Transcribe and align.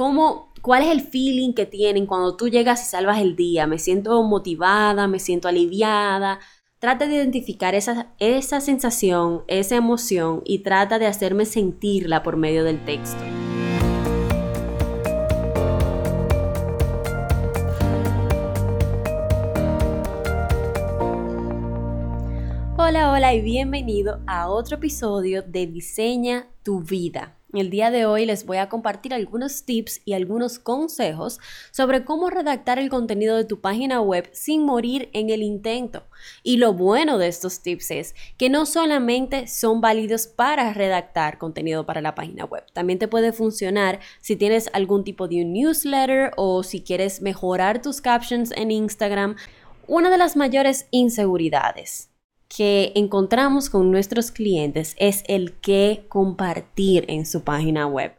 cómo, 0.00 0.50
cuál 0.62 0.82
es 0.84 0.88
el 0.88 1.02
feeling 1.02 1.52
que 1.52 1.66
tienen 1.66 2.06
cuando 2.06 2.34
tú 2.34 2.48
llegas 2.48 2.80
y 2.80 2.86
salvas 2.86 3.20
el 3.20 3.36
día. 3.36 3.66
Me 3.66 3.78
siento 3.78 4.22
motivada, 4.22 5.06
me 5.08 5.18
siento 5.18 5.46
aliviada. 5.46 6.40
Trata 6.78 7.06
de 7.06 7.16
identificar 7.16 7.74
esa, 7.74 8.14
esa 8.18 8.62
sensación, 8.62 9.42
esa 9.46 9.76
emoción 9.76 10.40
y 10.46 10.60
trata 10.60 10.98
de 10.98 11.04
hacerme 11.06 11.44
sentirla 11.44 12.22
por 12.22 12.38
medio 12.38 12.64
del 12.64 12.82
texto. 12.82 13.22
Hola, 22.78 23.12
hola 23.12 23.34
y 23.34 23.42
bienvenido 23.42 24.22
a 24.26 24.48
otro 24.48 24.76
episodio 24.76 25.42
de 25.42 25.66
Diseña 25.66 26.48
tu 26.62 26.80
vida. 26.80 27.39
El 27.52 27.68
día 27.68 27.90
de 27.90 28.06
hoy 28.06 28.26
les 28.26 28.46
voy 28.46 28.58
a 28.58 28.68
compartir 28.68 29.12
algunos 29.12 29.64
tips 29.64 30.02
y 30.04 30.12
algunos 30.12 30.60
consejos 30.60 31.40
sobre 31.72 32.04
cómo 32.04 32.30
redactar 32.30 32.78
el 32.78 32.88
contenido 32.88 33.36
de 33.36 33.44
tu 33.44 33.60
página 33.60 34.00
web 34.00 34.30
sin 34.32 34.64
morir 34.64 35.10
en 35.14 35.30
el 35.30 35.42
intento. 35.42 36.06
Y 36.44 36.58
lo 36.58 36.74
bueno 36.74 37.18
de 37.18 37.26
estos 37.26 37.60
tips 37.60 37.90
es 37.90 38.14
que 38.36 38.50
no 38.50 38.66
solamente 38.66 39.48
son 39.48 39.80
válidos 39.80 40.28
para 40.28 40.72
redactar 40.72 41.38
contenido 41.38 41.84
para 41.86 42.00
la 42.00 42.14
página 42.14 42.44
web, 42.44 42.64
también 42.72 43.00
te 43.00 43.08
puede 43.08 43.32
funcionar 43.32 43.98
si 44.20 44.36
tienes 44.36 44.70
algún 44.72 45.02
tipo 45.02 45.26
de 45.26 45.44
newsletter 45.44 46.30
o 46.36 46.62
si 46.62 46.82
quieres 46.82 47.20
mejorar 47.20 47.82
tus 47.82 48.00
captions 48.00 48.52
en 48.52 48.70
Instagram. 48.70 49.34
Una 49.88 50.08
de 50.08 50.18
las 50.18 50.36
mayores 50.36 50.86
inseguridades 50.92 52.10
que 52.54 52.92
encontramos 52.96 53.70
con 53.70 53.90
nuestros 53.92 54.32
clientes 54.32 54.96
es 54.98 55.22
el 55.28 55.52
qué 55.60 56.04
compartir 56.08 57.04
en 57.08 57.24
su 57.24 57.44
página 57.44 57.86
web. 57.86 58.12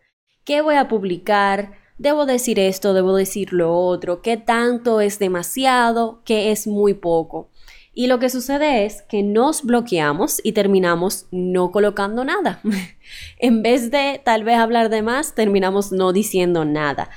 ¿Qué 0.45 0.61
voy 0.61 0.75
a 0.75 0.87
publicar? 0.87 1.73
¿Debo 1.97 2.25
decir 2.25 2.57
esto? 2.57 2.93
¿Debo 2.93 3.15
decir 3.15 3.51
lo 3.51 3.77
otro? 3.77 4.21
¿Qué 4.21 4.37
tanto 4.37 5.01
es 5.01 5.19
demasiado? 5.19 6.21
¿Qué 6.23 6.51
es 6.51 6.65
muy 6.65 6.93
poco? 6.93 7.49
Y 7.93 8.07
lo 8.07 8.19
que 8.19 8.29
sucede 8.29 8.85
es 8.85 9.01
que 9.01 9.21
nos 9.21 9.63
bloqueamos 9.63 10.39
y 10.43 10.53
terminamos 10.53 11.27
no 11.31 11.71
colocando 11.71 12.23
nada. 12.23 12.61
en 13.37 13.61
vez 13.61 13.91
de 13.91 14.21
tal 14.23 14.45
vez 14.45 14.57
hablar 14.57 14.89
de 14.89 15.01
más, 15.01 15.35
terminamos 15.35 15.91
no 15.91 16.13
diciendo 16.13 16.63
nada. 16.63 17.09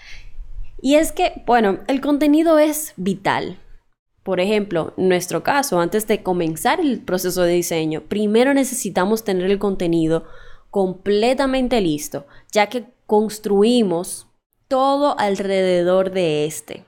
Y 0.82 0.96
es 0.96 1.12
que, 1.12 1.44
bueno, 1.46 1.78
el 1.86 2.00
contenido 2.00 2.58
es 2.58 2.92
vital. 2.96 3.58
Por 4.24 4.40
ejemplo, 4.40 4.94
en 4.96 5.10
nuestro 5.10 5.42
caso, 5.42 5.78
antes 5.78 6.06
de 6.06 6.22
comenzar 6.22 6.80
el 6.80 7.00
proceso 7.00 7.42
de 7.42 7.52
diseño, 7.52 8.02
primero 8.08 8.54
necesitamos 8.54 9.22
tener 9.22 9.50
el 9.50 9.58
contenido 9.58 10.24
completamente 10.70 11.80
listo, 11.82 12.26
ya 12.50 12.68
que 12.68 12.86
construimos 13.06 14.26
todo 14.66 15.16
alrededor 15.18 16.10
de 16.10 16.46
este. 16.46 16.84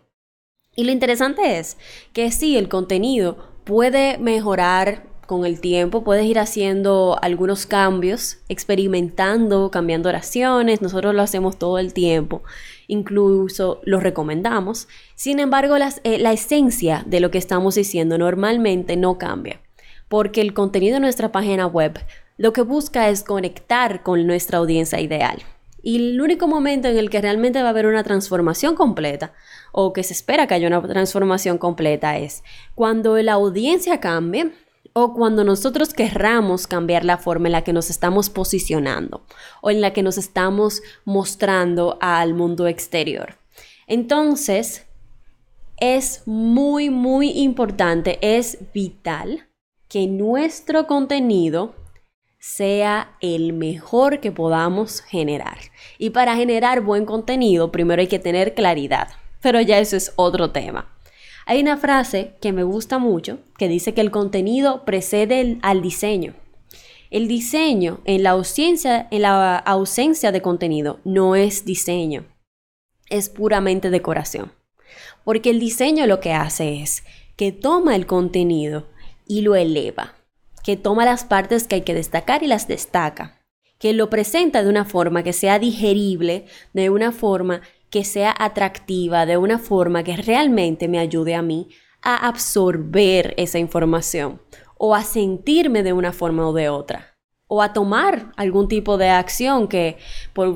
Y 0.74 0.84
lo 0.84 0.92
interesante 0.92 1.58
es 1.58 1.76
que 2.14 2.32
sí, 2.32 2.56
el 2.56 2.70
contenido 2.70 3.36
puede 3.64 4.16
mejorar 4.16 5.04
con 5.26 5.44
el 5.44 5.60
tiempo, 5.60 6.04
puedes 6.04 6.24
ir 6.24 6.38
haciendo 6.38 7.18
algunos 7.20 7.66
cambios, 7.66 8.38
experimentando, 8.48 9.70
cambiando 9.70 10.08
oraciones, 10.08 10.80
nosotros 10.80 11.14
lo 11.14 11.20
hacemos 11.20 11.58
todo 11.58 11.78
el 11.78 11.92
tiempo 11.92 12.42
incluso 12.88 13.80
lo 13.84 14.00
recomendamos. 14.00 14.88
Sin 15.14 15.40
embargo, 15.40 15.76
eh, 15.76 16.18
la 16.18 16.32
esencia 16.32 17.02
de 17.06 17.20
lo 17.20 17.30
que 17.30 17.38
estamos 17.38 17.74
diciendo 17.74 18.18
normalmente 18.18 18.96
no 18.96 19.18
cambia, 19.18 19.60
porque 20.08 20.40
el 20.40 20.54
contenido 20.54 20.94
de 20.94 21.00
nuestra 21.00 21.32
página 21.32 21.66
web 21.66 21.98
lo 22.38 22.52
que 22.52 22.62
busca 22.62 23.08
es 23.08 23.22
conectar 23.22 24.02
con 24.02 24.26
nuestra 24.26 24.58
audiencia 24.58 25.00
ideal. 25.00 25.42
Y 25.82 25.96
el 25.96 26.20
único 26.20 26.48
momento 26.48 26.88
en 26.88 26.98
el 26.98 27.10
que 27.10 27.20
realmente 27.20 27.62
va 27.62 27.68
a 27.68 27.70
haber 27.70 27.86
una 27.86 28.02
transformación 28.02 28.74
completa 28.74 29.32
o 29.72 29.92
que 29.92 30.02
se 30.02 30.14
espera 30.14 30.46
que 30.46 30.54
haya 30.54 30.66
una 30.66 30.82
transformación 30.82 31.58
completa 31.58 32.18
es 32.18 32.42
cuando 32.74 33.16
la 33.22 33.34
audiencia 33.34 34.00
cambie 34.00 34.50
o 34.98 35.12
cuando 35.12 35.44
nosotros 35.44 35.92
querramos 35.92 36.66
cambiar 36.66 37.04
la 37.04 37.18
forma 37.18 37.48
en 37.48 37.52
la 37.52 37.62
que 37.62 37.74
nos 37.74 37.90
estamos 37.90 38.30
posicionando 38.30 39.26
o 39.60 39.68
en 39.68 39.82
la 39.82 39.92
que 39.92 40.02
nos 40.02 40.16
estamos 40.16 40.80
mostrando 41.04 41.98
al 42.00 42.32
mundo 42.32 42.66
exterior. 42.66 43.34
Entonces, 43.86 44.86
es 45.76 46.22
muy, 46.24 46.88
muy 46.88 47.28
importante, 47.32 48.18
es 48.22 48.56
vital 48.72 49.46
que 49.86 50.06
nuestro 50.06 50.86
contenido 50.86 51.74
sea 52.38 53.18
el 53.20 53.52
mejor 53.52 54.20
que 54.20 54.32
podamos 54.32 55.02
generar. 55.02 55.58
Y 55.98 56.08
para 56.08 56.36
generar 56.36 56.80
buen 56.80 57.04
contenido, 57.04 57.70
primero 57.70 58.00
hay 58.00 58.08
que 58.08 58.18
tener 58.18 58.54
claridad, 58.54 59.08
pero 59.42 59.60
ya 59.60 59.78
eso 59.78 59.94
es 59.94 60.14
otro 60.16 60.52
tema. 60.52 60.95
Hay 61.48 61.60
una 61.60 61.76
frase 61.76 62.32
que 62.40 62.52
me 62.52 62.64
gusta 62.64 62.98
mucho 62.98 63.38
que 63.56 63.68
dice 63.68 63.94
que 63.94 64.00
el 64.00 64.10
contenido 64.10 64.84
precede 64.84 65.58
al 65.62 65.80
diseño. 65.80 66.34
El 67.08 67.28
diseño 67.28 68.00
en 68.04 68.24
la, 68.24 68.30
ausencia, 68.30 69.06
en 69.12 69.22
la 69.22 69.56
ausencia 69.56 70.32
de 70.32 70.42
contenido 70.42 70.98
no 71.04 71.36
es 71.36 71.64
diseño, 71.64 72.24
es 73.08 73.28
puramente 73.28 73.90
decoración. 73.90 74.50
Porque 75.22 75.50
el 75.50 75.60
diseño 75.60 76.04
lo 76.08 76.18
que 76.18 76.32
hace 76.32 76.82
es 76.82 77.04
que 77.36 77.52
toma 77.52 77.94
el 77.94 78.06
contenido 78.06 78.88
y 79.24 79.42
lo 79.42 79.54
eleva, 79.54 80.14
que 80.64 80.76
toma 80.76 81.04
las 81.04 81.24
partes 81.24 81.68
que 81.68 81.76
hay 81.76 81.82
que 81.82 81.94
destacar 81.94 82.42
y 82.42 82.48
las 82.48 82.66
destaca, 82.66 83.40
que 83.78 83.92
lo 83.92 84.10
presenta 84.10 84.64
de 84.64 84.68
una 84.68 84.84
forma 84.84 85.22
que 85.22 85.32
sea 85.32 85.60
digerible, 85.60 86.46
de 86.72 86.90
una 86.90 87.12
forma 87.12 87.60
que 87.96 88.04
sea 88.04 88.34
atractiva 88.38 89.24
de 89.24 89.38
una 89.38 89.58
forma 89.58 90.04
que 90.04 90.18
realmente 90.18 90.86
me 90.86 90.98
ayude 90.98 91.34
a 91.34 91.40
mí 91.40 91.70
a 92.02 92.28
absorber 92.28 93.32
esa 93.38 93.58
información 93.58 94.38
o 94.76 94.94
a 94.94 95.02
sentirme 95.02 95.82
de 95.82 95.94
una 95.94 96.12
forma 96.12 96.46
o 96.46 96.52
de 96.52 96.68
otra 96.68 97.16
o 97.46 97.62
a 97.62 97.72
tomar 97.72 98.32
algún 98.36 98.68
tipo 98.68 98.98
de 98.98 99.08
acción 99.08 99.66
que 99.66 99.96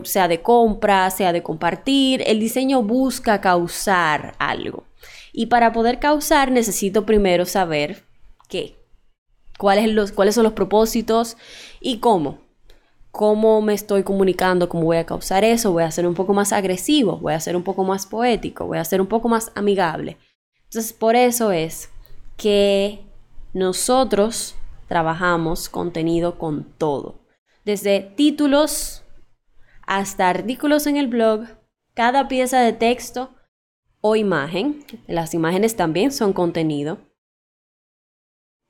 sea 0.02 0.28
de 0.28 0.42
compra, 0.42 1.08
sea 1.08 1.32
de 1.32 1.42
compartir. 1.42 2.22
El 2.26 2.40
diseño 2.40 2.82
busca 2.82 3.40
causar 3.40 4.34
algo. 4.38 4.84
Y 5.32 5.46
para 5.46 5.72
poder 5.72 5.98
causar 5.98 6.50
necesito 6.50 7.06
primero 7.06 7.46
saber 7.46 8.04
qué, 8.50 8.76
cuáles, 9.56 9.88
los, 9.88 10.12
cuáles 10.12 10.34
son 10.34 10.44
los 10.44 10.52
propósitos 10.52 11.38
y 11.80 12.00
cómo 12.00 12.49
cómo 13.10 13.60
me 13.60 13.74
estoy 13.74 14.02
comunicando, 14.02 14.68
cómo 14.68 14.84
voy 14.84 14.98
a 14.98 15.06
causar 15.06 15.44
eso, 15.44 15.72
voy 15.72 15.82
a 15.82 15.90
ser 15.90 16.06
un 16.06 16.14
poco 16.14 16.32
más 16.32 16.52
agresivo, 16.52 17.18
voy 17.18 17.34
a 17.34 17.40
ser 17.40 17.56
un 17.56 17.62
poco 17.62 17.84
más 17.84 18.06
poético, 18.06 18.66
voy 18.66 18.78
a 18.78 18.84
ser 18.84 19.00
un 19.00 19.06
poco 19.06 19.28
más 19.28 19.52
amigable. 19.54 20.16
Entonces, 20.64 20.92
por 20.92 21.16
eso 21.16 21.50
es 21.50 21.90
que 22.36 23.04
nosotros 23.52 24.54
trabajamos 24.86 25.68
contenido 25.68 26.38
con 26.38 26.64
todo. 26.78 27.20
Desde 27.64 28.00
títulos 28.00 29.02
hasta 29.86 30.28
artículos 30.28 30.86
en 30.86 30.96
el 30.96 31.08
blog, 31.08 31.46
cada 31.94 32.28
pieza 32.28 32.60
de 32.60 32.72
texto 32.72 33.34
o 34.00 34.16
imagen, 34.16 34.84
las 35.06 35.34
imágenes 35.34 35.76
también 35.76 36.12
son 36.12 36.32
contenido, 36.32 36.98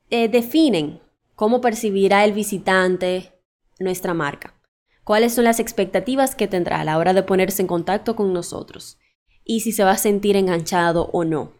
eh, 0.09 0.29
definen 0.29 1.01
cómo 1.37 1.61
percibirá 1.61 2.25
el 2.25 2.33
visitante 2.33 3.40
nuestra 3.81 4.15
marca. 4.15 4.55
¿Cuáles 5.03 5.35
son 5.35 5.45
las 5.45 5.59
expectativas 5.59 6.37
que 6.37 6.47
tendrá 6.47 6.81
a 6.81 6.85
la 6.85 6.99
hora 6.99 7.13
de 7.13 7.23
ponerse 7.25 7.63
en 7.63 7.69
contacto 7.69 8.15
con 8.15 8.33
nosotros? 8.33 8.99
Y 9.45 9.61
si 9.61 9.73
se 9.73 9.83
va 9.83 9.93
a 9.93 9.99
sentir 9.99 10.37
enganchado 10.37 11.11
o 11.13 11.25
no. 11.25 11.53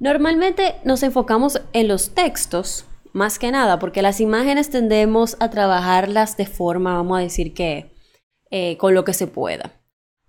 Normalmente 0.00 0.76
nos 0.84 1.02
enfocamos 1.02 1.62
en 1.72 1.88
los 1.88 2.10
textos, 2.10 2.84
más 3.12 3.38
que 3.38 3.50
nada, 3.50 3.78
porque 3.78 4.02
las 4.02 4.20
imágenes 4.20 4.70
tendemos 4.70 5.36
a 5.40 5.50
trabajarlas 5.50 6.36
de 6.36 6.46
forma, 6.46 6.94
vamos 6.94 7.18
a 7.18 7.22
decir 7.22 7.54
que, 7.54 7.94
eh, 8.50 8.76
con 8.76 8.94
lo 8.94 9.04
que 9.04 9.14
se 9.14 9.26
pueda. 9.26 9.72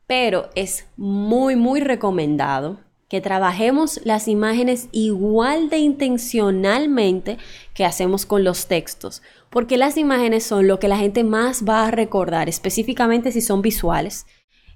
Pero 0.08 0.50
es 0.56 0.88
muy, 0.96 1.56
muy 1.56 1.82
recomendado 1.82 2.80
que 3.10 3.22
trabajemos 3.22 4.00
las 4.06 4.28
imágenes 4.28 4.88
igual 4.92 5.70
de 5.70 5.80
intencionalmente 5.80 7.38
que 7.74 7.84
hacemos 7.84 8.26
con 8.26 8.44
los 8.44 8.68
textos, 8.68 9.22
porque 9.50 9.78
las 9.78 9.98
imágenes 9.98 10.44
son 10.44 10.68
lo 10.68 10.80
que 10.80 10.88
la 10.88 10.98
gente 10.98 11.24
más 11.24 11.68
va 11.68 11.88
a 11.88 11.92
recordar, 11.92 12.50
específicamente 12.50 13.32
si 13.32 13.42
son 13.42 13.62
visuales. 13.62 14.26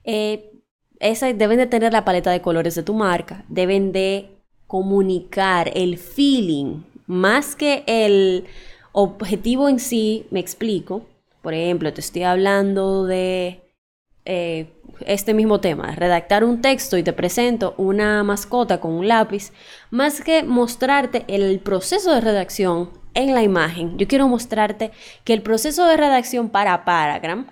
Eh, 0.03 0.49
deben 1.35 1.57
de 1.57 1.67
tener 1.67 1.93
la 1.93 2.05
paleta 2.05 2.31
de 2.31 2.41
colores 2.41 2.75
de 2.75 2.83
tu 2.83 2.93
marca, 2.93 3.45
deben 3.49 3.91
de 3.91 4.29
comunicar 4.67 5.71
el 5.75 5.97
feeling, 5.97 6.81
más 7.05 7.55
que 7.55 7.83
el 7.85 8.45
objetivo 8.91 9.69
en 9.69 9.79
sí, 9.79 10.25
me 10.31 10.39
explico. 10.39 11.05
Por 11.41 11.53
ejemplo, 11.53 11.93
te 11.93 12.01
estoy 12.01 12.23
hablando 12.23 13.05
de 13.05 13.61
eh, 14.25 14.67
este 15.05 15.33
mismo 15.33 15.59
tema, 15.59 15.93
redactar 15.95 16.43
un 16.43 16.61
texto 16.61 16.97
y 16.97 17.03
te 17.03 17.11
presento 17.11 17.73
una 17.77 18.23
mascota 18.23 18.79
con 18.79 18.93
un 18.93 19.07
lápiz, 19.07 19.51
más 19.91 20.21
que 20.21 20.43
mostrarte 20.43 21.25
el 21.27 21.59
proceso 21.59 22.13
de 22.13 22.21
redacción 22.21 23.02
en 23.13 23.33
la 23.33 23.44
imagen, 23.44 23.98
yo 23.98 24.07
quiero 24.07 24.27
mostrarte 24.27 24.92
que 25.24 25.33
el 25.33 25.42
proceso 25.42 25.86
de 25.86 25.98
redacción 25.98 26.50
para 26.50 26.86
Paragram 26.86 27.48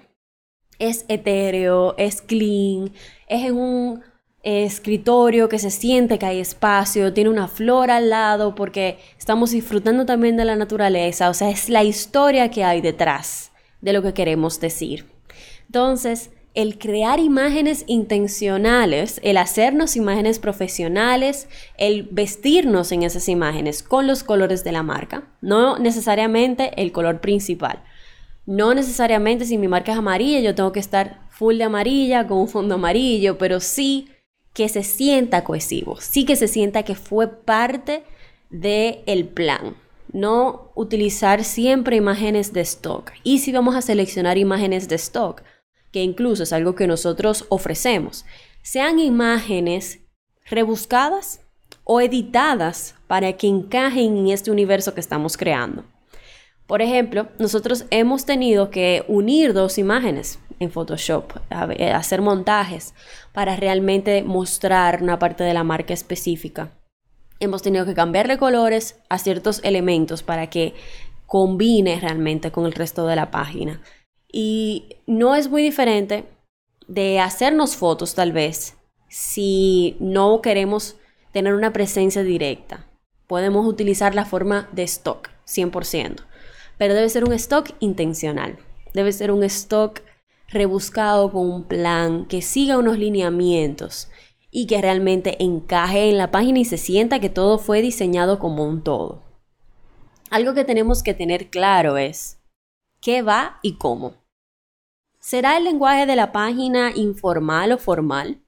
es 0.79 1.05
etéreo, 1.07 1.95
es 1.97 2.21
clean, 2.21 2.91
es 3.27 3.45
en 3.45 3.57
un 3.57 4.03
escritorio 4.43 5.49
que 5.49 5.59
se 5.59 5.69
siente 5.69 6.17
que 6.17 6.25
hay 6.25 6.39
espacio, 6.39 7.13
tiene 7.13 7.29
una 7.29 7.47
flor 7.47 7.91
al 7.91 8.09
lado 8.09 8.55
porque 8.55 8.97
estamos 9.19 9.51
disfrutando 9.51 10.05
también 10.05 10.37
de 10.37 10.45
la 10.45 10.55
naturaleza, 10.55 11.29
o 11.29 11.33
sea, 11.33 11.49
es 11.49 11.69
la 11.69 11.83
historia 11.83 12.49
que 12.49 12.63
hay 12.63 12.81
detrás 12.81 13.51
de 13.81 13.93
lo 13.93 14.01
que 14.01 14.13
queremos 14.13 14.59
decir. 14.59 15.05
Entonces, 15.67 16.31
el 16.53 16.77
crear 16.77 17.19
imágenes 17.19 17.83
intencionales, 17.87 19.19
el 19.23 19.37
hacernos 19.37 19.95
imágenes 19.95 20.39
profesionales, 20.39 21.47
el 21.77 22.03
vestirnos 22.11 22.91
en 22.91 23.03
esas 23.03 23.29
imágenes 23.29 23.83
con 23.83 24.05
los 24.05 24.23
colores 24.23 24.63
de 24.63 24.73
la 24.73 24.83
marca, 24.83 25.23
no 25.41 25.77
necesariamente 25.79 26.71
el 26.81 26.91
color 26.91 27.21
principal. 27.21 27.83
No 28.45 28.73
necesariamente 28.73 29.45
si 29.45 29.57
mi 29.57 29.67
marca 29.67 29.93
es 29.93 29.97
amarilla, 29.97 30.39
yo 30.39 30.55
tengo 30.55 30.71
que 30.71 30.79
estar 30.79 31.21
full 31.29 31.57
de 31.57 31.63
amarilla 31.63 32.27
con 32.27 32.39
un 32.39 32.47
fondo 32.47 32.75
amarillo, 32.75 33.37
pero 33.37 33.59
sí 33.59 34.09
que 34.53 34.67
se 34.67 34.83
sienta 34.83 35.43
cohesivo, 35.43 36.01
sí 36.01 36.25
que 36.25 36.35
se 36.35 36.47
sienta 36.47 36.83
que 36.83 36.95
fue 36.95 37.27
parte 37.27 38.03
del 38.49 38.99
el 39.05 39.27
plan. 39.27 39.75
No 40.11 40.71
utilizar 40.75 41.45
siempre 41.45 41.95
imágenes 41.95 42.51
de 42.51 42.61
stock. 42.61 43.11
Y 43.23 43.39
si 43.39 43.53
vamos 43.53 43.75
a 43.75 43.81
seleccionar 43.81 44.37
imágenes 44.37 44.89
de 44.89 44.95
stock, 44.95 45.41
que 45.91 46.03
incluso 46.03 46.43
es 46.43 46.53
algo 46.53 46.75
que 46.75 46.87
nosotros 46.87 47.45
ofrecemos, 47.49 48.25
sean 48.61 48.99
imágenes 48.99 49.99
rebuscadas 50.45 51.41
o 51.83 52.01
editadas 52.01 52.95
para 53.07 53.33
que 53.33 53.47
encajen 53.47 54.17
en 54.17 54.27
este 54.29 54.51
universo 54.51 54.93
que 54.93 55.01
estamos 55.01 55.37
creando. 55.37 55.83
Por 56.67 56.81
ejemplo, 56.81 57.27
nosotros 57.37 57.85
hemos 57.89 58.25
tenido 58.25 58.69
que 58.69 59.03
unir 59.07 59.53
dos 59.53 59.77
imágenes 59.77 60.39
en 60.59 60.71
Photoshop, 60.71 61.33
hacer 61.49 62.21
montajes 62.21 62.93
para 63.33 63.55
realmente 63.55 64.23
mostrar 64.23 65.01
una 65.01 65.19
parte 65.19 65.43
de 65.43 65.53
la 65.53 65.63
marca 65.63 65.93
específica. 65.93 66.71
Hemos 67.39 67.61
tenido 67.61 67.85
que 67.85 67.95
cambiarle 67.95 68.37
colores 68.37 69.01
a 69.09 69.17
ciertos 69.17 69.59
elementos 69.63 70.21
para 70.23 70.47
que 70.47 70.75
combine 71.25 71.99
realmente 71.99 72.51
con 72.51 72.65
el 72.65 72.73
resto 72.73 73.07
de 73.07 73.15
la 73.15 73.31
página. 73.31 73.81
Y 74.31 74.97
no 75.07 75.35
es 75.35 75.49
muy 75.49 75.61
diferente 75.61 76.25
de 76.87 77.19
hacernos 77.19 77.75
fotos 77.75 78.15
tal 78.15 78.31
vez 78.31 78.77
si 79.09 79.97
no 79.99 80.41
queremos 80.41 80.95
tener 81.31 81.53
una 81.53 81.73
presencia 81.73 82.23
directa. 82.23 82.87
Podemos 83.27 83.65
utilizar 83.65 84.15
la 84.15 84.25
forma 84.25 84.69
de 84.71 84.83
stock, 84.83 85.29
100% 85.45 86.31
pero 86.81 86.95
debe 86.95 87.09
ser 87.09 87.25
un 87.25 87.33
stock 87.33 87.69
intencional. 87.79 88.57
Debe 88.95 89.11
ser 89.11 89.29
un 89.29 89.43
stock 89.43 90.01
rebuscado 90.47 91.31
con 91.31 91.47
un 91.47 91.65
plan, 91.65 92.25
que 92.25 92.41
siga 92.41 92.79
unos 92.79 92.97
lineamientos 92.97 94.09
y 94.49 94.65
que 94.65 94.81
realmente 94.81 95.43
encaje 95.43 96.09
en 96.09 96.17
la 96.17 96.31
página 96.31 96.57
y 96.57 96.65
se 96.65 96.79
sienta 96.79 97.19
que 97.19 97.29
todo 97.29 97.59
fue 97.59 97.83
diseñado 97.83 98.39
como 98.39 98.65
un 98.65 98.81
todo. 98.81 99.21
Algo 100.31 100.55
que 100.55 100.63
tenemos 100.63 101.03
que 101.03 101.13
tener 101.13 101.51
claro 101.51 101.99
es 101.99 102.39
qué 102.99 103.21
va 103.21 103.59
y 103.61 103.75
cómo. 103.75 104.15
¿Será 105.31 105.55
el 105.55 105.63
lenguaje 105.63 106.05
de 106.05 106.17
la 106.17 106.33
página 106.33 106.91
informal 106.93 107.71
o 107.71 107.77
formal? 107.77 108.41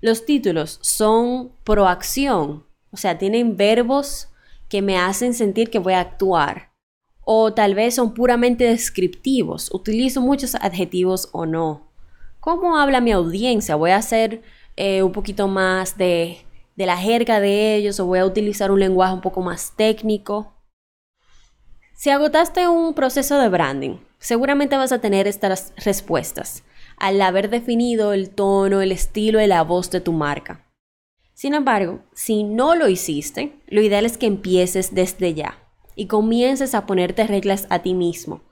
Los 0.00 0.26
títulos 0.26 0.80
son 0.82 1.52
proacción, 1.62 2.66
o 2.90 2.96
sea, 2.96 3.18
tienen 3.18 3.56
verbos 3.56 4.28
que 4.68 4.82
me 4.82 4.98
hacen 4.98 5.32
sentir 5.32 5.70
que 5.70 5.78
voy 5.78 5.92
a 5.92 6.00
actuar 6.00 6.72
o 7.20 7.54
tal 7.54 7.76
vez 7.76 7.94
son 7.94 8.14
puramente 8.14 8.64
descriptivos, 8.64 9.72
utilizo 9.72 10.20
muchos 10.20 10.56
adjetivos 10.56 11.28
o 11.30 11.46
no. 11.46 11.92
¿Cómo 12.40 12.76
habla 12.76 13.00
mi 13.00 13.12
audiencia? 13.12 13.76
¿Voy 13.76 13.92
a 13.92 13.98
hacer 13.98 14.42
eh, 14.74 15.04
un 15.04 15.12
poquito 15.12 15.46
más 15.46 15.96
de, 15.98 16.38
de 16.74 16.86
la 16.86 16.96
jerga 16.96 17.38
de 17.38 17.76
ellos 17.76 18.00
o 18.00 18.06
voy 18.06 18.18
a 18.18 18.26
utilizar 18.26 18.72
un 18.72 18.80
lenguaje 18.80 19.14
un 19.14 19.20
poco 19.20 19.40
más 19.40 19.76
técnico? 19.76 20.57
Si 21.98 22.10
agotaste 22.10 22.68
un 22.68 22.94
proceso 22.94 23.40
de 23.40 23.48
branding, 23.48 23.96
seguramente 24.20 24.76
vas 24.76 24.92
a 24.92 25.00
tener 25.00 25.26
estas 25.26 25.72
respuestas 25.78 26.62
al 26.96 27.20
haber 27.20 27.50
definido 27.50 28.12
el 28.12 28.30
tono, 28.30 28.80
el 28.82 28.92
estilo 28.92 29.40
y 29.40 29.48
la 29.48 29.62
voz 29.62 29.90
de 29.90 30.00
tu 30.00 30.12
marca. 30.12 30.64
Sin 31.34 31.54
embargo, 31.54 31.98
si 32.14 32.44
no 32.44 32.76
lo 32.76 32.88
hiciste, 32.88 33.56
lo 33.66 33.82
ideal 33.82 34.06
es 34.06 34.16
que 34.16 34.26
empieces 34.26 34.94
desde 34.94 35.34
ya 35.34 35.58
y 35.96 36.06
comiences 36.06 36.76
a 36.76 36.86
ponerte 36.86 37.26
reglas 37.26 37.66
a 37.68 37.80
ti 37.80 37.94
mismo. 37.94 38.42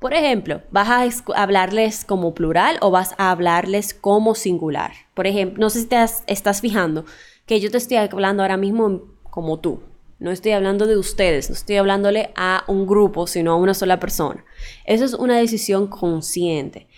Por 0.00 0.12
ejemplo, 0.12 0.62
¿vas 0.72 0.88
a 0.88 1.40
hablarles 1.40 2.04
como 2.04 2.34
plural 2.34 2.76
o 2.80 2.90
vas 2.90 3.14
a 3.18 3.30
hablarles 3.30 3.94
como 3.94 4.34
singular? 4.34 4.90
Por 5.14 5.28
ejemplo, 5.28 5.60
no 5.60 5.70
sé 5.70 5.82
si 5.82 5.86
te 5.86 6.04
estás 6.26 6.60
fijando 6.60 7.04
que 7.46 7.60
yo 7.60 7.70
te 7.70 7.78
estoy 7.78 7.98
hablando 7.98 8.42
ahora 8.42 8.56
mismo 8.56 9.02
como 9.30 9.60
tú. 9.60 9.80
No 10.18 10.30
estoy 10.30 10.52
hablando 10.52 10.86
de 10.86 10.96
ustedes, 10.96 11.50
no 11.50 11.54
estoy 11.54 11.76
hablándole 11.76 12.30
a 12.36 12.64
un 12.68 12.86
grupo, 12.86 13.26
sino 13.26 13.52
a 13.52 13.56
una 13.56 13.74
sola 13.74 14.00
persona. 14.00 14.44
Eso 14.86 15.04
es 15.04 15.12
una 15.14 15.36
decisión 15.36 15.88
consciente. 15.88 16.88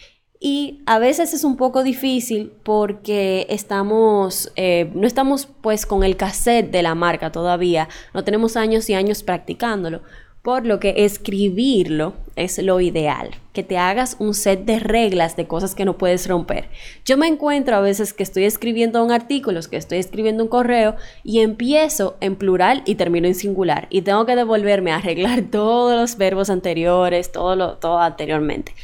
Y 0.41 0.83
a 0.87 1.01
veces 1.01 1.35
es 1.35 1.43
un 1.43 1.57
poco 1.57 1.83
difícil 1.83 2.53
porque 2.63 3.47
estamos, 3.51 4.53
eh, 4.55 4.91
no 4.95 5.07
estamos 5.07 5.49
pues 5.61 5.85
con 5.85 6.05
el 6.05 6.17
cassette 6.17 6.71
de 6.71 6.83
la 6.83 6.95
marca 6.95 7.33
todavía, 7.33 7.89
no 8.15 8.23
tenemos 8.23 8.57
años 8.57 8.89
y 8.89 8.95
años 8.95 9.25
practicándolo, 9.25 10.03
por 10.43 10.65
lo 10.65 10.79
que 10.79 10.95
escribirlo 11.05 12.15
es 12.39 12.59
lo 12.59 12.81
ideal, 12.81 13.31
que 13.53 13.63
te 13.63 13.79
hagas 13.79 14.17
un 14.19 14.35
set 14.35 14.65
de 14.65 14.79
reglas 14.79 15.37
de 15.37 15.47
cosas 15.47 15.75
que 15.75 15.85
no 15.85 15.99
puedes 15.99 16.29
romper. 16.29 16.69
Yo 17.05 17.17
me 17.17 17.27
encuentro 17.27 17.77
a 17.77 17.81
veces 17.81 18.13
que 18.13 18.23
estoy 18.23 18.45
escribiendo 18.45 19.05
un 19.05 19.13
artículo, 19.13 19.61
que 19.69 19.77
estoy 19.77 19.99
escribiendo 19.99 20.45
un 20.45 20.49
correo 20.49 20.97
y 21.25 21.41
empiezo 21.41 22.17
en 22.21 22.37
plural 22.37 22.83
y 22.87 22.95
termino 22.95 23.27
en 23.27 23.35
singular 23.35 23.87
y 23.91 24.03
tengo 24.03 24.27
que 24.27 24.37
devolverme 24.37 24.93
a 24.93 24.97
arreglar 24.97 25.43
todos 25.51 25.99
los 25.99 26.17
verbos 26.17 26.51
anteriores, 26.51 27.33
todo 27.33 27.57
lo 27.57 27.77
todo 27.79 27.99
anteriormente. 27.99 28.75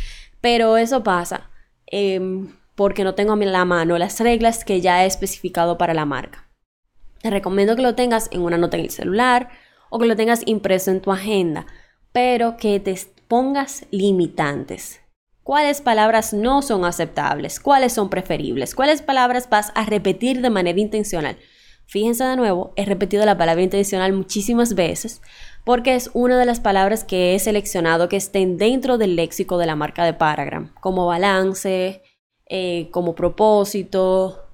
Pero 0.40 0.76
eso 0.76 1.02
pasa 1.02 1.50
em, 1.86 2.48
porque 2.74 3.04
no 3.04 3.14
tengo 3.14 3.32
a 3.32 3.36
la 3.36 3.64
mano 3.64 3.98
las 3.98 4.20
reglas 4.20 4.64
que 4.64 4.80
ya 4.80 5.04
he 5.04 5.06
especificado 5.06 5.78
para 5.78 5.94
la 5.94 6.04
marca. 6.04 6.48
Te 7.22 7.30
recomiendo 7.30 7.76
que 7.76 7.82
lo 7.82 7.94
tengas 7.94 8.28
en 8.32 8.42
una 8.42 8.58
nota 8.58 8.76
en 8.76 8.84
el 8.84 8.90
celular 8.90 9.48
o 9.90 9.98
que 9.98 10.06
lo 10.06 10.16
tengas 10.16 10.42
impreso 10.44 10.90
en 10.90 11.00
tu 11.00 11.12
agenda, 11.12 11.66
pero 12.12 12.56
que 12.56 12.80
te 12.80 12.90
pongas 13.28 13.86
limitantes. 13.90 15.00
¿Cuáles 15.42 15.80
palabras 15.80 16.32
no 16.32 16.62
son 16.62 16.84
aceptables? 16.84 17.60
¿Cuáles 17.60 17.92
son 17.92 18.08
preferibles? 18.08 18.74
¿Cuáles 18.74 19.02
palabras 19.02 19.48
vas 19.50 19.72
a 19.74 19.84
repetir 19.84 20.40
de 20.40 20.50
manera 20.50 20.80
intencional? 20.80 21.36
Fíjense 21.86 22.24
de 22.24 22.36
nuevo, 22.36 22.72
he 22.76 22.86
repetido 22.86 23.26
la 23.26 23.36
palabra 23.36 23.62
intencional 23.62 24.14
muchísimas 24.14 24.74
veces 24.74 25.20
porque 25.64 25.94
es 25.94 26.10
una 26.12 26.38
de 26.38 26.46
las 26.46 26.60
palabras 26.60 27.04
que 27.04 27.34
he 27.34 27.38
seleccionado 27.38 28.08
que 28.08 28.16
estén 28.16 28.58
dentro 28.58 28.98
del 28.98 29.16
léxico 29.16 29.58
de 29.58 29.66
la 29.66 29.76
marca 29.76 30.04
de 30.04 30.14
Paragram, 30.14 30.72
como 30.80 31.06
balance, 31.06 32.02
eh, 32.46 32.88
como 32.90 33.14
propósito, 33.14 34.44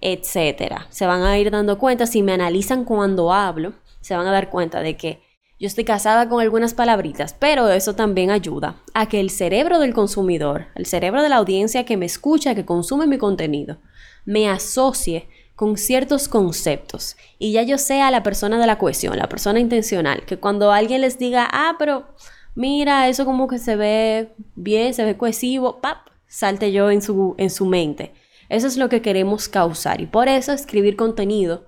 etc. 0.00 0.82
Se 0.90 1.06
van 1.06 1.22
a 1.22 1.38
ir 1.38 1.50
dando 1.50 1.78
cuenta, 1.78 2.06
si 2.06 2.22
me 2.22 2.32
analizan 2.32 2.84
cuando 2.84 3.32
hablo, 3.32 3.74
se 4.00 4.16
van 4.16 4.26
a 4.26 4.32
dar 4.32 4.50
cuenta 4.50 4.80
de 4.80 4.96
que 4.96 5.21
yo 5.62 5.68
estoy 5.68 5.84
casada 5.84 6.28
con 6.28 6.40
algunas 6.40 6.74
palabritas, 6.74 7.36
pero 7.38 7.68
eso 7.68 7.94
también 7.94 8.32
ayuda 8.32 8.82
a 8.94 9.08
que 9.08 9.20
el 9.20 9.30
cerebro 9.30 9.78
del 9.78 9.94
consumidor, 9.94 10.66
el 10.74 10.86
cerebro 10.86 11.22
de 11.22 11.28
la 11.28 11.36
audiencia 11.36 11.84
que 11.84 11.96
me 11.96 12.04
escucha, 12.04 12.56
que 12.56 12.64
consume 12.64 13.06
mi 13.06 13.16
contenido, 13.16 13.78
me 14.24 14.48
asocie 14.48 15.28
con 15.54 15.76
ciertos 15.76 16.26
conceptos 16.26 17.16
y 17.38 17.52
ya 17.52 17.62
yo 17.62 17.78
sea 17.78 18.10
la 18.10 18.24
persona 18.24 18.58
de 18.58 18.66
la 18.66 18.76
cohesión, 18.76 19.16
la 19.16 19.28
persona 19.28 19.60
intencional, 19.60 20.24
que 20.26 20.36
cuando 20.36 20.72
alguien 20.72 21.00
les 21.00 21.16
diga, 21.16 21.48
ah, 21.52 21.76
pero 21.78 22.08
mira, 22.56 23.08
eso 23.08 23.24
como 23.24 23.46
que 23.46 23.60
se 23.60 23.76
ve 23.76 24.32
bien, 24.56 24.94
se 24.94 25.04
ve 25.04 25.16
cohesivo, 25.16 25.80
pap, 25.80 26.08
salte 26.26 26.72
yo 26.72 26.90
en 26.90 27.02
su, 27.02 27.36
en 27.38 27.50
su 27.50 27.66
mente. 27.66 28.12
Eso 28.48 28.66
es 28.66 28.76
lo 28.76 28.88
que 28.88 29.00
queremos 29.00 29.48
causar 29.48 30.00
y 30.00 30.06
por 30.06 30.26
eso 30.26 30.52
escribir 30.52 30.96
contenido 30.96 31.66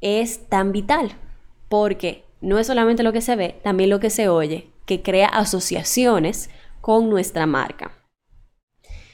es 0.00 0.48
tan 0.48 0.72
vital, 0.72 1.12
porque 1.68 2.24
no 2.40 2.58
es 2.58 2.66
solamente 2.66 3.02
lo 3.02 3.12
que 3.12 3.20
se 3.20 3.36
ve, 3.36 3.60
también 3.62 3.90
lo 3.90 4.00
que 4.00 4.10
se 4.10 4.28
oye, 4.28 4.70
que 4.86 5.02
crea 5.02 5.28
asociaciones 5.28 6.50
con 6.80 7.10
nuestra 7.10 7.46
marca. 7.46 7.92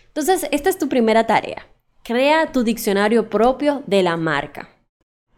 Entonces, 0.08 0.46
esta 0.52 0.70
es 0.70 0.78
tu 0.78 0.88
primera 0.88 1.26
tarea. 1.26 1.66
Crea 2.02 2.52
tu 2.52 2.62
diccionario 2.62 3.30
propio 3.30 3.82
de 3.86 4.02
la 4.02 4.16
marca. 4.16 4.68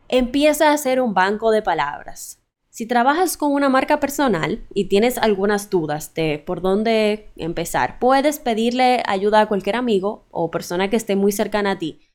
Empieza 0.09 0.71
a 0.71 0.75
hacer 0.75 1.01
un 1.01 1.15
banco 1.15 1.51
de 1.51 1.63
palabras. 1.63 2.43
Si 2.69 2.85
trabajas 2.85 3.39
con 3.39 3.53
una 3.53 3.71
marca 3.71 4.01
personal 4.01 4.67
y 4.75 4.89
tienes 4.89 5.17
algunas 5.17 5.71
dudas 5.71 6.13
de 6.13 6.43
por 6.45 6.61
dónde 6.61 7.31
empezar, 7.37 7.99
puedes 7.99 8.39
pedirle 8.39 9.03
ayuda 9.07 9.41
a 9.41 9.47
cualquier 9.47 9.77
amigo 9.77 10.27
o 10.31 10.51
persona 10.51 10.91
que 10.91 10.97
esté 10.97 11.17
muy 11.17 11.33
cercana 11.33 11.71
a 11.71 11.79
ti. 11.79 12.06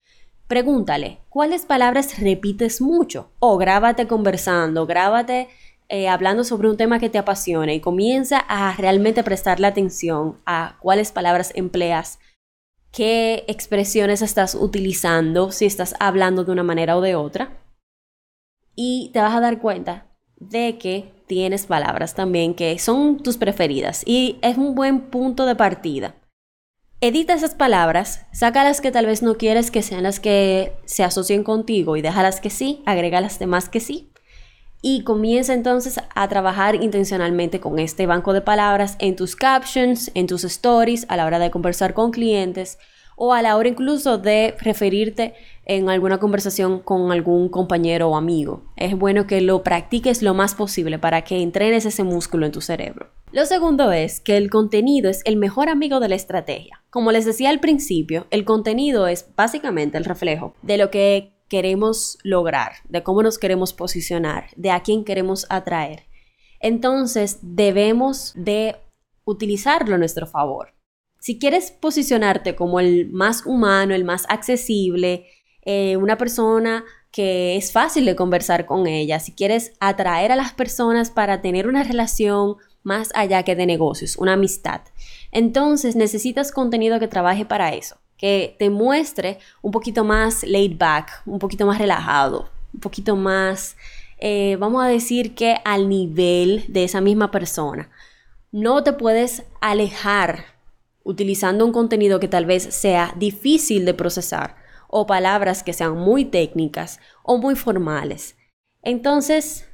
Pregúntale, 0.52 1.20
¿cuáles 1.30 1.66
palabras 1.66 2.20
repites 2.20 2.82
mucho? 2.82 3.32
O 3.40 3.58
grábate 3.58 4.06
conversando, 4.06 4.86
grábate 4.86 5.48
eh, 5.88 6.10
hablando 6.10 6.44
sobre 6.44 6.70
un 6.70 6.76
tema 6.76 7.00
que 7.00 7.10
te 7.10 7.18
apasiona 7.18 7.72
y 7.72 7.80
comienza 7.80 8.40
a 8.50 8.76
realmente 8.76 9.24
prestarle 9.24 9.68
atención 9.68 10.42
a 10.46 10.76
cuáles 10.82 11.14
palabras 11.14 11.54
empleas 11.56 12.20
qué 12.92 13.46
expresiones 13.48 14.22
estás 14.22 14.54
utilizando, 14.54 15.54
si 15.54 15.66
estás 15.66 15.96
hablando 16.02 16.44
de 16.44 16.52
una 16.52 16.64
manera 16.64 16.98
o 16.98 17.02
de 17.02 17.16
otra. 17.16 17.58
Y 18.76 19.10
te 19.14 19.22
vas 19.22 19.34
a 19.34 19.40
dar 19.40 19.62
cuenta 19.62 20.08
de 20.36 20.78
que 20.78 21.14
tienes 21.28 21.66
palabras 21.66 22.14
también 22.14 22.56
que 22.56 22.78
son 22.78 23.24
tus 23.24 23.38
preferidas 23.38 24.04
y 24.06 24.38
es 24.42 24.58
un 24.58 24.76
buen 24.76 25.00
punto 25.00 25.46
de 25.46 25.56
partida. 25.56 26.16
Edita 27.04 27.34
esas 27.34 27.56
palabras, 27.56 28.28
saca 28.32 28.64
las 28.64 28.80
que 28.80 28.92
tal 28.92 29.08
vez 29.08 29.24
no 29.24 29.36
quieres 29.36 29.72
que 29.72 29.82
sean 29.82 30.04
las 30.04 30.20
que 30.20 30.74
se 30.86 31.04
asocien 31.04 31.44
contigo 31.44 31.98
y 31.98 32.04
deja 32.04 32.22
las 32.22 32.40
que 32.40 32.52
sí, 32.52 32.84
agrega 32.86 33.22
las 33.22 33.40
demás 33.40 33.70
que 33.70 33.80
sí. 33.80 34.12
Y 34.84 35.04
comienza 35.04 35.56
entonces 35.56 36.00
a 36.14 36.28
trabajar 36.28 36.76
intencionalmente 36.76 37.60
con 37.60 37.80
este 37.80 38.06
banco 38.06 38.34
de 38.34 38.42
palabras 38.42 38.98
en 39.00 39.16
tus 39.16 39.36
captions, 39.36 40.12
en 40.14 40.28
tus 40.28 40.44
stories, 40.44 41.08
a 41.10 41.18
la 41.18 41.26
hora 41.26 41.40
de 41.40 41.50
conversar 41.50 41.96
con 41.96 42.12
clientes 42.12 42.78
o 43.16 43.34
a 43.34 43.42
la 43.42 43.58
hora 43.58 43.70
incluso 43.70 44.18
de 44.18 44.56
referirte 44.60 45.34
en 45.66 45.90
alguna 45.90 46.20
conversación 46.20 46.80
con 46.80 47.12
algún 47.12 47.50
compañero 47.50 48.10
o 48.10 48.16
amigo. 48.16 48.64
Es 48.76 48.98
bueno 48.98 49.28
que 49.28 49.42
lo 49.42 49.64
practiques 49.64 50.22
lo 50.22 50.34
más 50.34 50.56
posible 50.56 51.00
para 51.00 51.24
que 51.24 51.42
entrenes 51.42 51.86
ese 51.86 52.04
músculo 52.04 52.46
en 52.46 52.52
tu 52.52 52.62
cerebro. 52.62 53.12
Lo 53.32 53.46
segundo 53.46 53.92
es 53.92 54.20
que 54.20 54.36
el 54.36 54.50
contenido 54.50 55.10
es 55.10 55.22
el 55.24 55.38
mejor 55.38 55.70
amigo 55.70 56.00
de 56.00 56.10
la 56.10 56.16
estrategia. 56.16 56.84
Como 56.90 57.12
les 57.12 57.26
decía 57.26 57.50
al 57.50 57.62
principio, 57.62 58.28
el 58.30 58.44
contenido 58.44 59.08
es 59.08 59.28
básicamente 59.38 59.98
el 59.98 60.04
reflejo 60.04 60.54
de 60.62 60.78
lo 60.78 60.92
que 60.92 61.32
queremos 61.48 62.18
lograr, 62.24 62.74
de 62.90 63.04
cómo 63.04 63.24
nos 63.24 63.38
queremos 63.38 63.74
posicionar, 63.74 64.48
de 64.56 64.72
a 64.72 64.84
quién 64.84 65.06
queremos 65.06 65.46
atraer. 65.50 66.04
Entonces 66.60 67.40
debemos 67.42 68.34
de 68.36 68.76
utilizarlo 69.26 69.96
a 69.96 69.98
nuestro 69.98 70.28
favor. 70.28 70.74
Si 71.22 71.38
quieres 71.38 71.70
posicionarte 71.70 72.56
como 72.56 72.80
el 72.80 73.12
más 73.12 73.46
humano, 73.46 73.94
el 73.94 74.04
más 74.04 74.26
accesible, 74.28 75.28
eh, 75.62 75.96
una 75.96 76.18
persona 76.18 76.84
que 77.12 77.58
es 77.58 77.72
fácil 77.72 78.06
de 78.06 78.16
conversar 78.16 78.66
con 78.66 78.88
ella, 78.88 79.20
si 79.20 79.32
quieres 79.32 79.74
atraer 79.80 80.32
a 80.32 80.36
las 80.36 80.54
personas 80.54 81.12
para 81.12 81.40
tener 81.40 81.68
una 81.68 81.84
relación 81.84 82.56
más 82.82 83.12
allá 83.14 83.44
que 83.44 83.56
de 83.56 83.68
negocios, 83.68 84.18
una 84.18 84.34
amistad, 84.34 84.82
entonces 85.32 85.96
necesitas 85.96 86.52
contenido 86.52 87.00
que 87.00 87.08
trabaje 87.08 87.46
para 87.46 87.72
eso 87.76 87.98
que 88.18 88.56
te 88.58 88.72
muestre 88.72 89.38
un 89.62 89.72
poquito 89.72 90.04
más 90.04 90.44
laid 90.44 90.78
back, 90.78 91.24
un 91.28 91.38
poquito 91.38 91.68
más 91.68 91.78
relajado, 91.78 92.50
un 92.74 92.80
poquito 92.80 93.16
más, 93.16 93.76
eh, 94.18 94.58
vamos 94.60 94.84
a 94.84 94.88
decir 94.88 95.36
que 95.36 95.58
al 95.66 95.88
nivel 95.88 96.66
de 96.68 96.84
esa 96.84 97.02
misma 97.02 97.30
persona. 97.30 97.90
No 98.52 98.84
te 98.84 98.94
puedes 98.94 99.44
alejar 99.60 100.51
utilizando 101.04 101.66
un 101.66 101.72
contenido 101.72 102.20
que 102.20 102.28
tal 102.28 102.46
vez 102.46 102.64
sea 102.64 103.14
difícil 103.18 103.86
de 103.86 103.94
procesar 103.94 104.56
o 104.88 105.06
palabras 105.06 105.64
que 105.64 105.74
sean 105.74 105.98
muy 105.98 106.26
técnicas 106.26 107.00
o 107.24 107.38
muy 107.38 107.56
formales. 107.56 108.38
Entonces, 108.82 109.70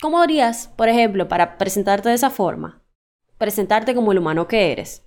¿cómo 0.00 0.20
harías, 0.20 0.68
por 0.76 0.88
ejemplo, 0.88 1.28
para 1.28 1.58
presentarte 1.58 2.08
de 2.08 2.14
esa 2.14 2.30
forma? 2.30 2.82
Presentarte 3.38 3.94
como 3.94 4.12
el 4.12 4.18
humano 4.18 4.48
que 4.48 4.72
eres. 4.72 5.06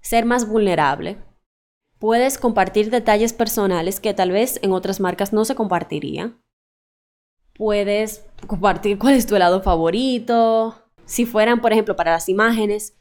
Ser 0.00 0.24
más 0.24 0.48
vulnerable, 0.48 1.18
Puedes 1.98 2.38
compartir 2.38 2.90
detalles 2.90 3.32
personales 3.32 3.98
que 3.98 4.14
tal 4.14 4.30
vez 4.30 4.60
en 4.62 4.72
otras 4.72 5.00
marcas 5.00 5.32
no 5.32 5.44
se 5.44 5.56
compartirían. 5.56 6.40
Puedes 7.54 8.24
compartir 8.46 8.98
cuál 8.98 9.14
es 9.14 9.26
tu 9.26 9.34
helado 9.34 9.62
favorito. 9.62 10.76
Si 11.06 11.26
fueran, 11.26 11.60
por 11.60 11.72
ejemplo, 11.72 11.96
para 11.96 12.12
las 12.12 12.28
imágenes, 12.28 12.96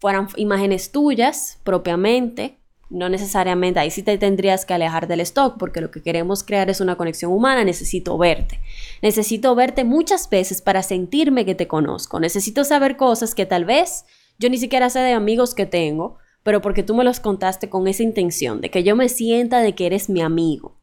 fueran 0.00 0.28
imágenes 0.36 0.90
tuyas 0.90 1.60
propiamente, 1.62 2.58
no 2.88 3.08
necesariamente, 3.08 3.78
ahí 3.78 3.90
sí 3.90 4.02
te 4.02 4.18
tendrías 4.18 4.66
que 4.66 4.74
alejar 4.74 5.06
del 5.06 5.20
stock 5.20 5.56
porque 5.58 5.80
lo 5.80 5.92
que 5.92 6.02
queremos 6.02 6.42
crear 6.42 6.68
es 6.70 6.80
una 6.80 6.96
conexión 6.96 7.30
humana, 7.30 7.62
necesito 7.62 8.18
verte. 8.18 8.60
Necesito 9.00 9.54
verte 9.54 9.84
muchas 9.84 10.28
veces 10.28 10.60
para 10.60 10.82
sentirme 10.82 11.44
que 11.44 11.54
te 11.54 11.68
conozco. 11.68 12.18
Necesito 12.18 12.64
saber 12.64 12.96
cosas 12.96 13.36
que 13.36 13.46
tal 13.46 13.64
vez 13.64 14.06
yo 14.38 14.50
ni 14.50 14.58
siquiera 14.58 14.90
sé 14.90 14.98
de 15.00 15.12
amigos 15.12 15.54
que 15.54 15.66
tengo, 15.66 16.18
pero 16.42 16.60
porque 16.60 16.82
tú 16.82 16.94
me 16.96 17.04
los 17.04 17.20
contaste 17.20 17.68
con 17.68 17.86
esa 17.86 18.02
intención, 18.02 18.60
de 18.60 18.70
que 18.70 18.82
yo 18.82 18.96
me 18.96 19.08
sienta 19.08 19.60
de 19.60 19.74
que 19.74 19.86
eres 19.86 20.08
mi 20.08 20.20
amigo. 20.20 20.80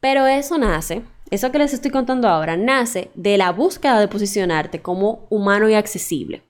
Pero 0.00 0.26
eso 0.26 0.58
nace, 0.58 1.02
eso 1.30 1.52
que 1.52 1.58
les 1.58 1.72
estoy 1.72 1.90
contando 1.90 2.28
ahora, 2.28 2.56
nace 2.56 3.10
de 3.14 3.36
la 3.36 3.52
búsqueda 3.52 4.00
de 4.00 4.08
posicionarte 4.08 4.80
como 4.80 5.26
humano 5.30 5.68
y 5.68 5.74
accesible. 5.74 6.42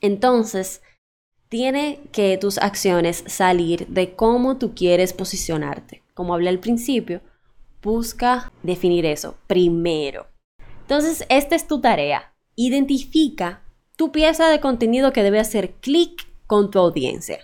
Entonces, 0.00 0.82
tiene 1.48 2.00
que 2.12 2.36
tus 2.38 2.58
acciones 2.58 3.22
salir 3.26 3.86
de 3.88 4.14
cómo 4.14 4.58
tú 4.58 4.74
quieres 4.74 5.12
posicionarte. 5.12 6.02
Como 6.14 6.34
hablé 6.34 6.48
al 6.48 6.58
principio, 6.58 7.20
busca 7.82 8.52
definir 8.62 9.06
eso 9.06 9.36
primero. 9.46 10.26
Entonces, 10.82 11.24
esta 11.28 11.54
es 11.54 11.66
tu 11.66 11.80
tarea. 11.80 12.34
Identifica 12.56 13.62
tu 13.96 14.12
pieza 14.12 14.48
de 14.48 14.60
contenido 14.60 15.12
que 15.12 15.22
debe 15.22 15.40
hacer 15.40 15.74
clic 15.74 16.26
con 16.46 16.70
tu 16.70 16.78
audiencia. 16.78 17.38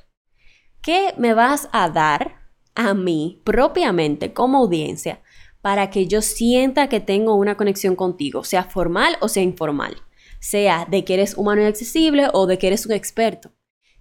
¿Qué 0.81 1.15
me 1.17 1.35
vas 1.35 1.69
a 1.73 1.89
dar 1.89 2.41
a 2.75 2.95
mí 2.95 3.41
propiamente 3.45 4.33
como 4.33 4.59
audiencia 4.59 5.23
para 5.61 5.91
que 5.91 6.09
yo 6.09 6.23
sienta 6.23 6.89
que 6.89 7.01
tengo 7.01 7.37
una 7.37 7.57
conexión 7.57 7.95
contigo, 7.95 8.43
sea 8.43 8.65
formal 8.65 9.17
o 9.21 9.29
sea 9.29 9.43
informal? 9.43 9.97
Sea 10.41 10.87
de 10.91 11.05
que 11.05 11.15
eres 11.15 11.37
humano 11.37 11.63
y 11.63 11.67
accesible 11.67 12.29
o 12.33 12.47
de 12.47 12.59
que 12.59 12.67
eres 12.67 12.85
un 12.87 12.93
experto. 12.93 13.53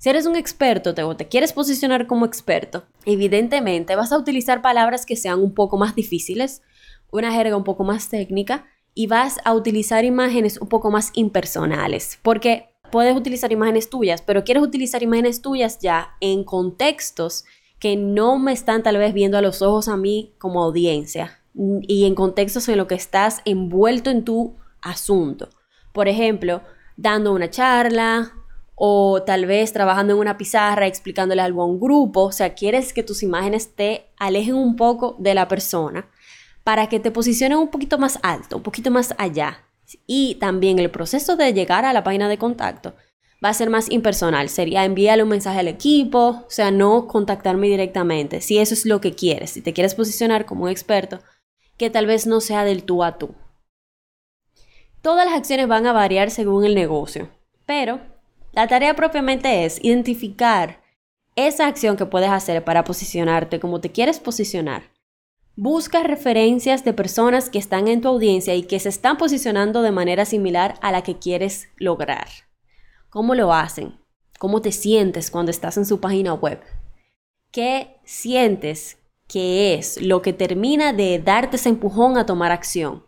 Si 0.01 0.09
eres 0.09 0.25
un 0.25 0.35
experto 0.35 0.95
te, 0.95 1.03
o 1.03 1.15
te 1.15 1.27
quieres 1.27 1.53
posicionar 1.53 2.07
como 2.07 2.25
experto, 2.25 2.85
evidentemente 3.05 3.95
vas 3.95 4.11
a 4.11 4.17
utilizar 4.17 4.63
palabras 4.63 5.05
que 5.05 5.15
sean 5.15 5.39
un 5.39 5.53
poco 5.53 5.77
más 5.77 5.93
difíciles, 5.93 6.63
una 7.11 7.31
jerga 7.31 7.55
un 7.55 7.63
poco 7.63 7.83
más 7.83 8.09
técnica 8.09 8.65
y 8.95 9.05
vas 9.05 9.37
a 9.45 9.53
utilizar 9.53 10.03
imágenes 10.03 10.59
un 10.59 10.69
poco 10.69 10.89
más 10.89 11.11
impersonales, 11.13 12.17
porque 12.23 12.73
puedes 12.91 13.15
utilizar 13.15 13.51
imágenes 13.51 13.91
tuyas, 13.91 14.23
pero 14.23 14.43
quieres 14.43 14.63
utilizar 14.63 15.03
imágenes 15.03 15.43
tuyas 15.43 15.77
ya 15.77 16.15
en 16.19 16.45
contextos 16.45 17.45
que 17.77 17.95
no 17.95 18.39
me 18.39 18.53
están 18.53 18.81
tal 18.81 18.97
vez 18.97 19.13
viendo 19.13 19.37
a 19.37 19.43
los 19.43 19.61
ojos 19.61 19.87
a 19.87 19.97
mí 19.97 20.33
como 20.39 20.63
audiencia 20.63 21.43
y 21.53 22.05
en 22.05 22.15
contextos 22.15 22.67
en 22.69 22.77
los 22.79 22.87
que 22.87 22.95
estás 22.95 23.43
envuelto 23.45 24.09
en 24.09 24.25
tu 24.25 24.55
asunto. 24.81 25.49
Por 25.93 26.07
ejemplo, 26.07 26.63
dando 26.97 27.33
una 27.33 27.51
charla 27.51 28.33
o 28.83 29.21
tal 29.21 29.45
vez 29.45 29.73
trabajando 29.73 30.13
en 30.13 30.19
una 30.19 30.39
pizarra 30.39 30.87
explicándole 30.87 31.43
algo 31.43 31.61
a 31.61 31.67
un 31.67 31.79
grupo, 31.79 32.23
o 32.23 32.31
sea, 32.31 32.55
quieres 32.55 32.93
que 32.93 33.03
tus 33.03 33.21
imágenes 33.21 33.75
te 33.75 34.07
alejen 34.17 34.55
un 34.55 34.75
poco 34.75 35.15
de 35.19 35.35
la 35.35 35.47
persona 35.47 36.09
para 36.63 36.89
que 36.89 36.99
te 36.99 37.11
posicionen 37.11 37.59
un 37.59 37.67
poquito 37.67 37.99
más 37.99 38.17
alto, 38.23 38.57
un 38.57 38.63
poquito 38.63 38.89
más 38.89 39.13
allá 39.19 39.59
y 40.07 40.33
también 40.39 40.79
el 40.79 40.89
proceso 40.89 41.35
de 41.35 41.53
llegar 41.53 41.85
a 41.85 41.93
la 41.93 42.03
página 42.03 42.27
de 42.27 42.39
contacto 42.39 42.95
va 43.45 43.49
a 43.49 43.53
ser 43.53 43.69
más 43.69 43.87
impersonal. 43.91 44.49
Sería 44.49 44.83
enviarle 44.83 45.21
un 45.21 45.29
mensaje 45.29 45.59
al 45.59 45.67
equipo, 45.67 46.43
o 46.47 46.49
sea, 46.49 46.71
no 46.71 47.05
contactarme 47.07 47.67
directamente. 47.67 48.41
Si 48.41 48.57
eso 48.57 48.73
es 48.73 48.87
lo 48.87 48.99
que 48.99 49.13
quieres, 49.13 49.51
si 49.51 49.61
te 49.61 49.73
quieres 49.73 49.93
posicionar 49.93 50.47
como 50.47 50.63
un 50.63 50.69
experto, 50.69 51.19
que 51.77 51.91
tal 51.91 52.07
vez 52.07 52.25
no 52.25 52.41
sea 52.41 52.63
del 52.63 52.83
tú 52.83 53.03
a 53.03 53.19
tú. 53.19 53.35
Todas 55.03 55.27
las 55.27 55.35
acciones 55.35 55.67
van 55.67 55.85
a 55.85 55.93
variar 55.93 56.31
según 56.31 56.65
el 56.65 56.73
negocio, 56.73 57.29
pero 57.67 58.10
la 58.51 58.67
tarea 58.67 58.95
propiamente 58.95 59.65
es 59.65 59.79
identificar 59.83 60.81
esa 61.35 61.67
acción 61.67 61.97
que 61.97 62.05
puedes 62.05 62.29
hacer 62.29 62.63
para 62.63 62.83
posicionarte 62.83 63.59
como 63.59 63.79
te 63.79 63.91
quieres 63.91 64.19
posicionar 64.19 64.83
Busca 65.57 66.01
referencias 66.01 66.85
de 66.85 66.93
personas 66.93 67.49
que 67.49 67.59
están 67.59 67.89
en 67.89 68.01
tu 68.01 68.07
audiencia 68.07 68.55
y 68.55 68.63
que 68.63 68.79
se 68.79 68.87
están 68.87 69.17
posicionando 69.17 69.81
de 69.81 69.91
manera 69.91 70.23
similar 70.23 70.75
a 70.81 70.93
la 70.93 71.03
que 71.03 71.19
quieres 71.19 71.67
lograr. 71.75 72.27
¿Cómo 73.09 73.35
lo 73.35 73.53
hacen? 73.53 73.99
¿Cómo 74.39 74.61
te 74.61 74.71
sientes 74.71 75.29
cuando 75.29 75.51
estás 75.51 75.75
en 75.75 75.85
su 75.85 75.99
página 75.99 76.33
web? 76.33 76.61
¿Qué 77.51 77.97
sientes 78.05 78.97
que 79.27 79.73
es 79.73 80.01
lo 80.01 80.21
que 80.21 80.31
termina 80.31 80.93
de 80.93 81.19
darte 81.19 81.57
ese 81.57 81.69
empujón 81.69 82.17
a 82.17 82.25
tomar 82.25 82.51
acción? 82.51 83.05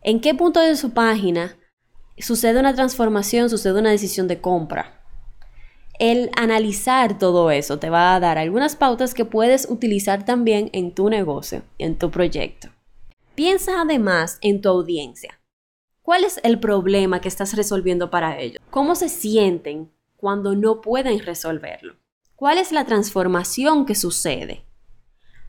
¿En 0.00 0.20
qué 0.20 0.34
punto 0.34 0.60
de 0.60 0.76
su 0.76 0.92
página 0.92 1.57
sucede 2.20 2.60
una 2.60 2.74
transformación, 2.74 3.50
sucede 3.50 3.78
una 3.78 3.90
decisión 3.90 4.28
de 4.28 4.40
compra? 4.40 4.98
el 5.98 6.30
analizar 6.36 7.18
todo 7.18 7.50
eso 7.50 7.78
te 7.78 7.90
va 7.90 8.14
a 8.14 8.20
dar 8.20 8.38
algunas 8.38 8.76
pautas 8.76 9.14
que 9.14 9.24
puedes 9.24 9.68
utilizar 9.68 10.24
también 10.24 10.70
en 10.72 10.94
tu 10.94 11.10
negocio, 11.10 11.62
en 11.78 11.98
tu 11.98 12.10
proyecto. 12.10 12.68
Piensa 13.34 13.80
además 13.82 14.38
en 14.40 14.60
tu 14.60 14.68
audiencia. 14.68 15.40
¿Cuál 16.02 16.24
es 16.24 16.40
el 16.42 16.60
problema 16.60 17.20
que 17.20 17.28
estás 17.28 17.54
resolviendo 17.54 18.10
para 18.10 18.38
ellos? 18.40 18.62
¿Cómo 18.70 18.94
se 18.94 19.08
sienten 19.08 19.90
cuando 20.16 20.54
no 20.54 20.80
pueden 20.80 21.18
resolverlo? 21.20 21.96
¿Cuál 22.34 22.58
es 22.58 22.72
la 22.72 22.84
transformación 22.86 23.84
que 23.84 23.94
sucede 23.94 24.64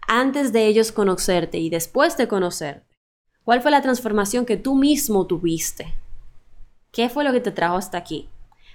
antes 0.07 0.51
de 0.51 0.65
ellos 0.65 0.91
conocerte 0.91 1.59
y 1.59 1.69
después 1.69 2.17
de 2.17 2.27
conocerte? 2.27 2.97
¿Cuál 3.43 3.61
fue 3.61 3.71
la 3.71 3.81
transformación 3.81 4.45
que 4.45 4.57
tú 4.57 4.75
mismo 4.75 5.27
tuviste? 5.27 5.93
¿Qué 6.91 7.09
fue 7.09 7.23
lo 7.23 7.31
que 7.31 7.41
te 7.41 7.51
trajo 7.51 7.75
hasta 7.75 7.97
aquí? 7.97 8.29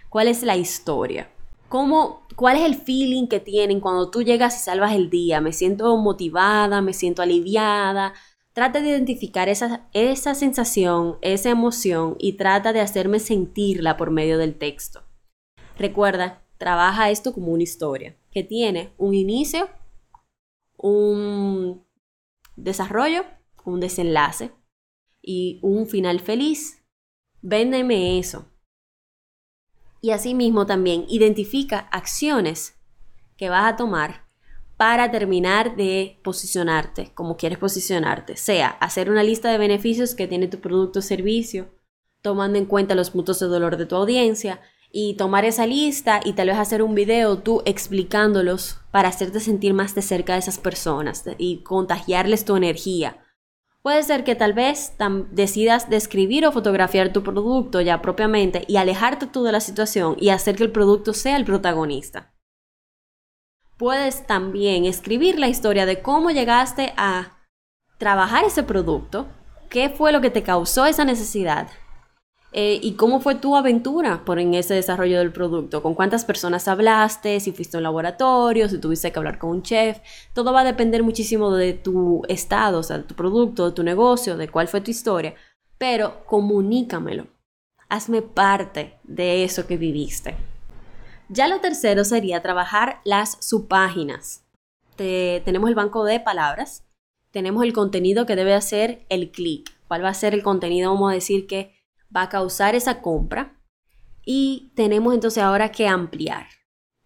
¿Cuál 0.09 0.29
es 0.29 0.43
la 0.43 0.57
historia? 0.57 1.29
cómo, 1.75 2.23
cuál 2.37 2.57
es 2.57 2.63
el 2.63 2.77
feeling 2.77 3.27
que 3.27 3.41
tienen 3.41 3.81
cuando 3.81 4.09
tú 4.09 4.23
llegas 4.23 4.55
y 4.55 4.61
salvas 4.61 4.95
el 4.95 5.11
día. 5.11 5.41
Me 5.41 5.53
siento 5.53 5.97
motivada, 5.97 6.81
me 6.83 6.93
siento 6.93 7.21
aliviada. 7.21 8.15
Trata 8.53 8.81
de 8.81 8.91
identificar 8.91 9.49
esa, 9.49 9.89
esa 9.93 10.37
sensación, 10.37 11.19
esa 11.21 11.51
emoción 11.51 12.15
y 12.21 12.35
trata 12.35 12.73
de 12.73 12.81
hacerme 12.81 13.19
sentirla 13.19 13.97
por 13.97 14.13
medio 14.13 14.39
del 14.39 14.57
texto. 14.57 15.03
Recuerda, 15.77 16.45
trabaja 16.59 17.11
esto 17.11 17.33
como 17.33 17.49
una 17.49 17.65
historia 17.65 18.17
que 18.31 18.45
tiene 18.45 18.93
un 18.97 19.15
inicio, 19.15 19.69
un 20.77 21.85
desarrollo, 22.55 23.25
un 23.65 23.81
desenlace 23.81 24.53
y 25.21 25.59
un 25.63 25.89
final 25.89 26.21
feliz. 26.21 26.84
Véndeme 27.47 28.19
eso. 28.19 28.47
Y 30.01 30.13
asimismo 30.13 30.65
también 30.65 31.05
identifica 31.11 31.81
acciones 31.93 32.75
que 33.37 33.51
vas 33.51 33.71
a 33.71 33.77
tomar 33.77 34.25
para 34.79 35.11
terminar 35.11 35.77
de 35.77 36.19
posicionarte 36.25 37.13
como 37.13 37.37
quieres 37.37 37.59
posicionarte. 37.59 38.39
Sea 38.39 38.69
hacer 38.69 39.11
una 39.11 39.23
lista 39.23 39.51
de 39.51 39.59
beneficios 39.59 40.15
que 40.15 40.27
tiene 40.27 40.49
tu 40.49 40.61
producto 40.61 41.01
o 41.01 41.03
servicio, 41.03 41.69
tomando 42.23 42.57
en 42.57 42.65
cuenta 42.65 42.95
los 42.95 43.11
puntos 43.11 43.41
de 43.41 43.47
dolor 43.47 43.77
de 43.77 43.85
tu 43.85 43.97
audiencia 43.97 44.63
y 44.91 45.13
tomar 45.17 45.45
esa 45.45 45.67
lista 45.67 46.21
y 46.25 46.33
tal 46.33 46.49
vez 46.49 46.57
hacer 46.57 46.83
un 46.83 46.95
video 46.95 47.41
tú 47.41 47.61
explicándolos 47.67 48.79
para 48.91 49.11
hacerte 49.11 49.41
sentir 49.41 49.75
más 49.75 49.95
de 49.95 50.01
cerca 50.01 50.33
de 50.33 50.39
esas 50.39 50.57
personas 50.57 51.25
y 51.37 51.59
contagiarles 51.59 52.47
tu 52.47 52.57
energía 52.57 53.19
Puede 53.85 54.03
ser 54.03 54.25
que 54.25 54.35
tal 54.35 54.55
vez 54.55 54.95
decidas 55.31 55.91
describir 55.91 56.47
o 56.47 56.53
fotografiar 56.53 57.13
tu 57.13 57.23
producto 57.23 57.83
ya 57.83 58.01
propiamente 58.01 58.65
y 58.67 58.79
alejarte 58.79 59.27
tú 59.27 59.43
de 59.43 59.53
la 59.53 59.61
situación 59.61 60.17
y 60.19 60.31
hacer 60.31 60.57
que 60.57 60.65
el 60.65 60.73
producto 60.73 61.13
sea 61.13 61.37
el 61.37 61.45
protagonista. 61.45 62.33
Puedes 63.77 64.27
también 64.27 64.87
escribir 64.87 65.39
la 65.39 65.49
historia 65.49 65.85
de 65.85 66.01
cómo 66.01 66.31
llegaste 66.31 66.95
a 66.97 67.43
trabajar 67.99 68.47
ese 68.47 68.63
producto, 68.63 69.29
qué 69.69 69.91
fue 69.91 70.13
lo 70.13 70.23
que 70.23 70.31
te 70.31 70.43
causó 70.43 70.87
esa 70.87 71.05
necesidad 71.05 71.69
eh, 72.57 72.79
y 72.81 72.93
cómo 72.93 73.19
fue 73.19 73.35
tu 73.35 73.57
aventura 73.57 74.25
por 74.25 74.39
en 74.39 74.55
ese 74.55 74.75
desarrollo 74.75 75.19
del 75.19 75.33
producto, 75.33 75.83
con 75.83 75.97
cuántas 75.97 76.25
personas 76.25 76.69
hablaste, 76.69 77.41
si 77.41 77.51
fuiste 77.51 77.77
a 77.77 77.79
un 77.79 77.83
laboratorio, 77.83 78.69
si 78.69 78.79
tuviste 78.79 79.11
que 79.11 79.19
hablar 79.19 79.41
con 79.41 79.51
un 79.51 79.63
chef. 79.65 79.99
Todo 80.35 80.53
va 80.53 80.61
a 80.61 80.65
depender 80.65 81.03
muchísimo 81.03 81.51
de 81.51 81.73
tu 81.73 82.23
estado, 82.29 82.79
o 82.79 82.83
sea, 82.85 82.99
de 82.99 83.03
tu 83.03 83.17
producto, 83.17 83.67
de 83.67 83.75
tu 83.75 83.83
negocio, 83.83 84.37
de 84.37 84.49
cuál 84.49 84.69
fue 84.69 84.81
tu 84.81 84.93
historia. 84.93 85.35
Pero 85.79 86.25
comunícamelo. 86.27 87.27
Hazme 87.89 88.23
parte 88.23 89.01
de 89.03 89.43
eso 89.43 89.67
que 89.67 89.77
viviste. 89.77 90.37
Ya 91.29 91.49
lo 91.49 91.61
tercero 91.61 92.05
sería 92.05 92.41
trabajar 92.41 93.01
las 93.05 93.37
subpáginas. 93.41 94.45
tenemos 94.97 95.69
el 95.69 95.75
banco 95.75 96.05
de 96.05 96.21
palabras, 96.21 96.85
tenemos 97.33 97.65
el 97.65 97.73
contenido 97.73 98.27
que 98.27 98.37
debe 98.37 98.55
hacer 98.55 99.05
el 99.09 99.33
clic. 99.33 99.73
¿Cuál 99.89 100.05
va 100.05 100.11
a 100.11 100.15
ser 100.15 100.35
el 100.35 100.45
contenido? 100.45 100.93
Vamos 100.93 101.11
a 101.11 101.15
decir 101.15 101.49
que 101.49 101.74
va 102.15 102.23
a 102.23 102.29
causar 102.29 102.75
esa 102.75 103.01
compra 103.01 103.61
y 104.25 104.73
tenemos 104.75 105.15
entonces 105.15 105.43
ahora 105.43 105.71
que 105.71 105.87
ampliar, 105.87 106.47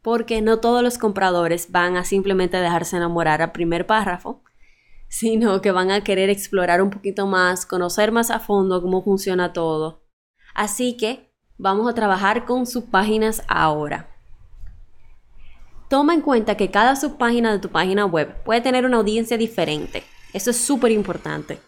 porque 0.02 0.40
no 0.40 0.60
todos 0.60 0.82
los 0.82 0.98
compradores 0.98 1.72
van 1.72 1.96
a 1.96 2.04
simplemente 2.04 2.56
dejarse 2.56 2.96
enamorar 2.96 3.42
al 3.42 3.52
primer 3.52 3.86
párrafo, 3.86 4.42
sino 5.08 5.60
que 5.60 5.72
van 5.72 5.90
a 5.90 6.04
querer 6.04 6.30
explorar 6.30 6.82
un 6.82 6.90
poquito 6.90 7.26
más, 7.26 7.66
conocer 7.66 8.12
más 8.12 8.30
a 8.30 8.40
fondo 8.40 8.82
cómo 8.82 9.02
funciona 9.02 9.52
todo. 9.52 10.04
Así 10.54 10.96
que 10.96 11.32
vamos 11.56 11.88
a 11.90 11.94
trabajar 11.94 12.44
con 12.44 12.66
subpáginas 12.66 13.42
ahora. 13.48 14.14
Toma 15.88 16.12
en 16.12 16.20
cuenta 16.20 16.56
que 16.56 16.70
cada 16.70 16.96
subpágina 16.96 17.50
de 17.50 17.58
tu 17.58 17.70
página 17.70 18.04
web 18.04 18.42
puede 18.44 18.60
tener 18.60 18.84
una 18.84 18.98
audiencia 18.98 19.38
diferente. 19.38 20.04
Eso 20.34 20.50
es 20.50 20.58
súper 20.58 20.92
importante. 20.92 21.58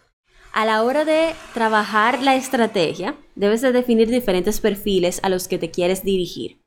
A 0.53 0.65
la 0.65 0.83
hora 0.83 1.05
de 1.05 1.33
trabajar 1.53 2.21
la 2.21 2.35
estrategia, 2.35 3.15
debes 3.35 3.61
de 3.61 3.71
definir 3.71 4.09
diferentes 4.09 4.59
perfiles 4.59 5.21
a 5.23 5.29
los 5.29 5.47
que 5.47 5.57
te 5.57 5.71
quieres 5.71 6.03
dirigir. 6.03 6.61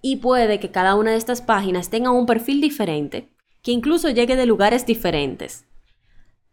Y 0.00 0.16
puede 0.16 0.58
que 0.58 0.70
cada 0.70 0.94
una 0.94 1.10
de 1.10 1.18
estas 1.18 1.42
páginas 1.42 1.90
tenga 1.90 2.12
un 2.12 2.24
perfil 2.24 2.62
diferente, 2.62 3.28
que 3.62 3.72
incluso 3.72 4.08
llegue 4.08 4.36
de 4.36 4.46
lugares 4.46 4.86
diferentes. 4.86 5.66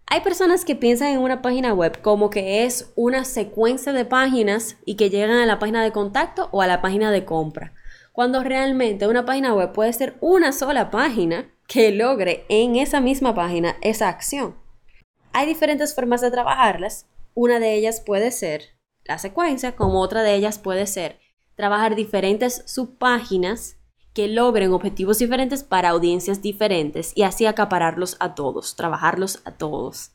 Hay 0.08 0.22
personas 0.22 0.66
que 0.66 0.76
piensan 0.76 1.08
en 1.10 1.20
una 1.20 1.42
página 1.42 1.74
web 1.74 2.02
como 2.02 2.30
que 2.30 2.66
es 2.66 2.92
una 2.96 3.24
secuencia 3.24 3.94
de 3.94 4.04
páginas 4.04 4.76
y 4.84 4.96
que 4.96 5.10
llegan 5.10 5.38
a 5.38 5.46
la 5.46 5.58
página 5.58 5.84
de 5.84 5.94
contacto 5.94 6.50
o 6.52 6.62
a 6.62 6.68
la 6.68 6.82
página 6.82 7.12
de 7.12 7.24
compra, 7.24 7.74
cuando 8.12 8.44
realmente 8.44 9.08
una 9.08 9.26
página 9.26 9.54
web 9.54 9.72
puede 9.72 9.94
ser 9.94 10.18
una 10.20 10.52
sola 10.52 10.92
página 10.92 11.50
que 11.66 11.92
logre 11.92 12.46
en 12.50 12.76
esa 12.76 13.00
misma 13.00 13.34
página 13.34 13.78
esa 13.82 14.10
acción. 14.10 14.65
Hay 15.38 15.48
diferentes 15.48 15.94
formas 15.94 16.22
de 16.22 16.32
trabajarlas. 16.32 17.08
Una 17.34 17.60
de 17.60 17.76
ellas 17.76 18.00
puede 18.00 18.32
ser 18.32 18.78
la 19.04 19.18
secuencia, 19.18 19.76
como 19.76 20.00
otra 20.00 20.24
de 20.24 20.34
ellas 20.34 20.60
puede 20.60 20.88
ser 20.88 21.20
trabajar 21.56 21.98
diferentes 21.98 22.64
subpáginas 22.66 23.76
que 24.14 24.30
logren 24.30 24.72
objetivos 24.72 25.20
diferentes 25.20 25.62
para 25.66 25.90
audiencias 25.90 26.42
diferentes 26.42 27.12
y 27.18 27.24
así 27.24 27.46
acapararlos 27.46 28.16
a 28.22 28.34
todos, 28.34 28.78
trabajarlos 28.78 29.42
a 29.44 29.52
todos. 29.52 30.12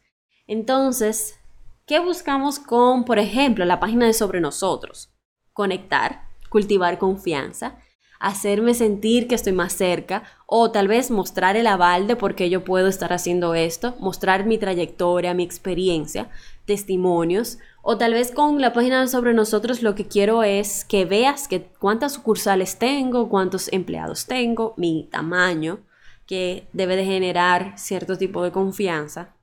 Entonces, 0.46 1.38
¿qué 1.84 1.98
buscamos 1.98 2.58
con, 2.58 3.04
por 3.04 3.18
ejemplo, 3.18 3.66
la 3.66 3.78
página 3.78 4.06
de 4.06 4.14
sobre 4.14 4.40
nosotros? 4.40 5.12
Conectar, 5.52 6.30
cultivar 6.48 6.96
confianza, 6.98 7.76
hacerme 8.20 8.74
sentir 8.74 9.26
que 9.26 9.34
estoy 9.34 9.54
más 9.54 9.72
cerca 9.72 10.22
o 10.46 10.70
tal 10.70 10.88
vez 10.88 11.10
mostrar 11.10 11.56
el 11.56 11.66
aval 11.66 12.06
de 12.06 12.16
por 12.16 12.34
qué 12.34 12.50
yo 12.50 12.62
puedo 12.62 12.86
estar 12.86 13.12
haciendo 13.12 13.54
esto, 13.54 13.96
mostrar 13.98 14.44
mi 14.44 14.58
trayectoria, 14.58 15.32
mi 15.32 15.42
experiencia, 15.42 16.28
testimonios 16.66 17.58
o 17.82 17.96
tal 17.96 18.12
vez 18.12 18.30
con 18.30 18.60
la 18.60 18.74
página 18.74 19.06
sobre 19.08 19.32
nosotros 19.32 19.82
lo 19.82 19.94
que 19.94 20.06
quiero 20.06 20.42
es 20.42 20.84
que 20.84 21.06
veas 21.06 21.48
que 21.48 21.62
cuántas 21.78 22.12
sucursales 22.12 22.78
tengo, 22.78 23.30
cuántos 23.30 23.72
empleados 23.72 24.26
tengo, 24.26 24.74
mi 24.76 25.08
tamaño 25.10 25.80
que 26.26 26.68
debe 26.74 26.96
de 26.96 27.06
generar 27.06 27.72
cierto 27.76 28.18
tipo 28.18 28.44
de 28.44 28.52
confianza, 28.52 29.34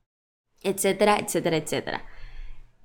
etcétera, 0.62 1.18
etcétera, 1.18 1.56
etcétera. 1.56 2.04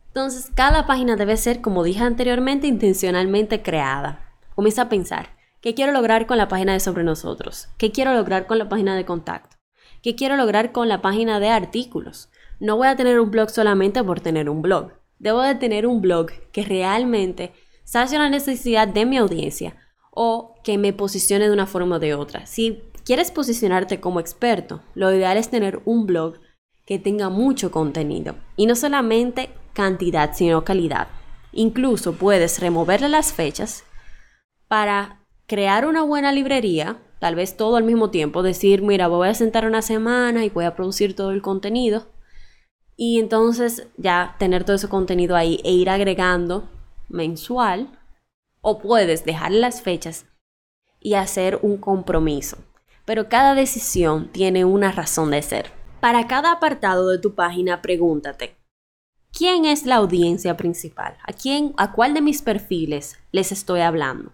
Entonces, 0.08 0.51
cada 0.53 0.86
página 0.86 1.15
debe 1.15 1.38
ser, 1.38 1.62
como 1.62 1.84
dije 1.84 2.03
anteriormente, 2.03 2.67
intencionalmente 2.67 3.62
creada. 3.62 4.34
Comienza 4.56 4.84
a 4.84 4.89
pensar, 4.89 5.29
¿Qué 5.63 5.73
quiero 5.73 5.93
lograr 5.93 6.28
con 6.28 6.38
la 6.38 6.49
página 6.49 6.73
de 6.73 6.82
sobre 6.82 7.06
nosotros? 7.06 7.69
¿Qué 7.78 7.93
quiero 7.93 8.13
lograr 8.13 8.47
con 8.47 8.60
la 8.60 8.67
página 8.67 8.97
de 8.97 9.06
contacto? 9.06 9.56
¿Qué 10.02 10.13
quiero 10.13 10.36
lograr 10.36 10.73
con 10.73 10.89
la 10.89 11.02
página 11.02 11.39
de 11.39 11.47
artículos? 11.47 12.30
No 12.60 12.76
voy 12.76 12.89
a 12.89 12.97
tener 12.97 13.17
un 13.17 13.32
blog 13.32 13.49
solamente 13.49 14.04
por 14.04 14.19
tener 14.19 14.49
un 14.49 14.62
blog. 14.62 14.91
Debo 15.19 15.41
de 15.41 15.56
tener 15.56 15.88
un 15.88 16.02
blog 16.02 16.32
que 16.52 16.65
realmente 16.65 17.54
sacie 17.86 18.19
la 18.19 18.30
necesidad 18.30 18.89
de 18.89 19.06
mi 19.06 19.15
audiencia 19.15 19.78
o 20.12 20.54
que 20.65 20.78
me 20.78 20.91
posicione 20.91 21.47
de 21.47 21.54
una 21.54 21.65
forma 21.65 21.95
o 21.95 21.99
de 21.99 22.13
otra. 22.13 22.45
Si 22.45 22.84
quieres 23.06 23.32
posicionarte 23.32 24.02
como 24.02 24.19
experto, 24.19 24.82
lo 24.95 25.13
ideal 25.13 25.38
es 25.38 25.49
tener 25.49 25.82
un 25.86 26.06
blog 26.06 26.41
que 26.86 26.99
tenga 26.99 27.30
mucho 27.30 27.71
contenido 27.71 28.36
y 28.58 28.65
no 28.65 28.76
solamente 28.76 29.49
cantidad, 29.71 30.34
sino 30.34 30.65
calidad. 30.65 31.08
Incluso 31.54 32.15
puedes 32.15 32.60
removerle 32.60 33.08
las 33.08 33.32
fechas 33.32 33.86
para 34.67 35.22
crear 35.53 35.85
una 35.85 36.01
buena 36.01 36.31
librería, 36.31 36.97
tal 37.19 37.35
vez 37.35 37.55
todo 37.57 37.75
al 37.75 37.83
mismo 37.83 38.09
tiempo, 38.09 38.41
decir, 38.41 38.81
mira, 38.81 39.07
voy 39.07 39.27
a 39.27 39.35
sentar 39.35 39.67
una 39.67 39.83
semana 39.83 40.43
y 40.43 40.49
voy 40.49 40.65
a 40.65 40.73
producir 40.73 41.15
todo 41.15 41.29
el 41.29 41.43
contenido. 41.43 42.07
Y 42.95 43.19
entonces 43.19 43.87
ya 43.95 44.35
tener 44.39 44.63
todo 44.63 44.77
ese 44.77 44.89
contenido 44.89 45.35
ahí 45.35 45.61
e 45.63 45.71
ir 45.71 45.91
agregando 45.91 46.71
mensual. 47.07 47.99
O 48.61 48.79
puedes 48.79 49.25
dejar 49.25 49.51
las 49.51 49.83
fechas 49.83 50.25
y 50.99 51.13
hacer 51.13 51.59
un 51.61 51.77
compromiso. 51.77 52.57
Pero 53.05 53.29
cada 53.29 53.53
decisión 53.53 54.31
tiene 54.31 54.65
una 54.65 54.91
razón 54.91 55.29
de 55.29 55.43
ser. 55.43 55.71
Para 55.99 56.25
cada 56.25 56.53
apartado 56.53 57.09
de 57.09 57.19
tu 57.19 57.35
página, 57.35 57.83
pregúntate, 57.83 58.55
¿quién 59.31 59.65
es 59.65 59.85
la 59.85 59.97
audiencia 59.97 60.57
principal? 60.57 61.15
¿A 61.23 61.31
quién, 61.31 61.75
a 61.77 61.91
cuál 61.91 62.15
de 62.15 62.21
mis 62.21 62.41
perfiles 62.41 63.19
les 63.31 63.51
estoy 63.51 63.81
hablando? 63.81 64.31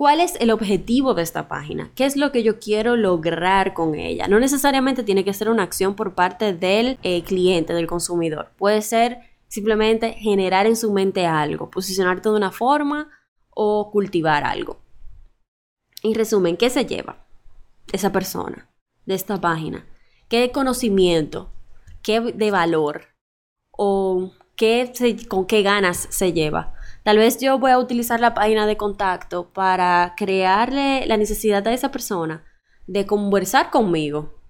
¿Cuál 0.00 0.20
es 0.20 0.34
el 0.40 0.50
objetivo 0.50 1.12
de 1.12 1.20
esta 1.20 1.46
página? 1.46 1.92
¿Qué 1.94 2.06
es 2.06 2.16
lo 2.16 2.32
que 2.32 2.42
yo 2.42 2.58
quiero 2.58 2.96
lograr 2.96 3.74
con 3.74 3.94
ella? 3.94 4.28
No 4.28 4.40
necesariamente 4.40 5.02
tiene 5.02 5.26
que 5.26 5.34
ser 5.34 5.50
una 5.50 5.62
acción 5.62 5.94
por 5.94 6.14
parte 6.14 6.54
del 6.54 6.98
eh, 7.02 7.22
cliente, 7.22 7.74
del 7.74 7.86
consumidor. 7.86 8.50
Puede 8.56 8.80
ser 8.80 9.18
simplemente 9.48 10.14
generar 10.14 10.66
en 10.66 10.76
su 10.76 10.90
mente 10.90 11.26
algo, 11.26 11.70
posicionarte 11.70 12.30
de 12.30 12.34
una 12.34 12.50
forma 12.50 13.10
o 13.50 13.90
cultivar 13.90 14.44
algo. 14.44 14.80
En 16.02 16.14
resumen, 16.14 16.56
¿qué 16.56 16.70
se 16.70 16.86
lleva 16.86 17.26
esa 17.92 18.10
persona 18.10 18.70
de 19.04 19.16
esta 19.16 19.38
página? 19.38 19.84
¿Qué 20.30 20.50
conocimiento? 20.50 21.52
¿Qué 22.00 22.22
de 22.22 22.50
valor? 22.50 23.02
¿O 23.70 24.32
qué 24.56 24.94
con 25.28 25.44
qué 25.44 25.60
ganas 25.60 26.06
se 26.08 26.32
lleva 26.32 26.72
Tal 27.10 27.18
vez 27.18 27.40
yo 27.40 27.58
voy 27.58 27.72
a 27.72 27.78
utilizar 27.80 28.20
la 28.20 28.34
página 28.34 28.68
de 28.68 28.76
contacto 28.76 29.52
para 29.52 30.14
crearle 30.16 31.04
la 31.06 31.16
necesidad 31.16 31.66
a 31.66 31.72
esa 31.72 31.90
persona 31.90 32.44
de 32.86 33.04
conversar 33.04 33.70
conmigo. 33.70 34.40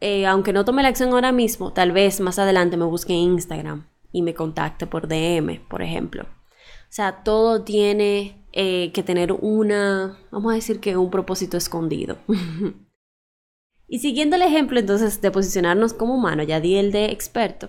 Eh, 0.00 0.24
aunque 0.24 0.54
no 0.54 0.64
tome 0.64 0.82
la 0.82 0.88
acción 0.88 1.10
ahora 1.10 1.32
mismo, 1.32 1.74
tal 1.74 1.92
vez 1.92 2.18
más 2.18 2.38
adelante 2.38 2.78
me 2.78 2.86
busque 2.86 3.12
en 3.12 3.34
Instagram 3.34 3.86
y 4.10 4.22
me 4.22 4.32
contacte 4.32 4.86
por 4.86 5.06
DM, 5.06 5.60
por 5.68 5.82
ejemplo. 5.82 6.22
O 6.22 6.88
sea, 6.88 7.22
todo 7.24 7.62
tiene 7.62 8.46
eh, 8.52 8.90
que 8.94 9.02
tener 9.02 9.30
una, 9.30 10.18
vamos 10.30 10.50
a 10.50 10.54
decir 10.54 10.80
que 10.80 10.96
un 10.96 11.10
propósito 11.10 11.58
escondido. 11.58 12.16
y 13.86 13.98
siguiendo 13.98 14.36
el 14.36 14.42
ejemplo 14.42 14.80
entonces 14.80 15.20
de 15.20 15.30
posicionarnos 15.30 15.92
como 15.92 16.14
humano, 16.14 16.42
ya 16.42 16.60
di 16.60 16.76
el 16.76 16.90
de 16.90 17.12
experto. 17.12 17.68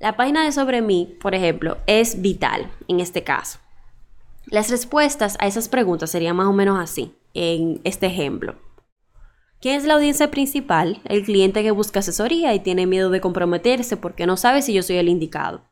La 0.00 0.16
página 0.16 0.44
de 0.44 0.50
sobre 0.50 0.82
mí, 0.82 1.16
por 1.20 1.34
ejemplo, 1.34 1.78
es 1.86 2.20
vital 2.20 2.70
en 2.88 3.00
este 3.00 3.22
caso. 3.22 3.60
Las 4.46 4.68
respuestas 4.68 5.36
a 5.38 5.46
esas 5.46 5.68
preguntas 5.68 6.10
serían 6.10 6.36
más 6.36 6.48
o 6.48 6.52
menos 6.52 6.78
así, 6.80 7.14
en 7.32 7.80
este 7.84 8.06
ejemplo. 8.06 8.56
¿Quién 9.60 9.76
es 9.76 9.84
la 9.84 9.94
audiencia 9.94 10.30
principal? 10.30 11.00
El 11.04 11.24
cliente 11.24 11.62
que 11.62 11.70
busca 11.70 12.00
asesoría 12.00 12.52
y 12.54 12.60
tiene 12.60 12.86
miedo 12.86 13.08
de 13.08 13.20
comprometerse 13.20 13.96
porque 13.96 14.26
no 14.26 14.36
sabe 14.36 14.62
si 14.62 14.74
yo 14.74 14.82
soy 14.82 14.96
el 14.96 15.08
indicado. 15.08 15.62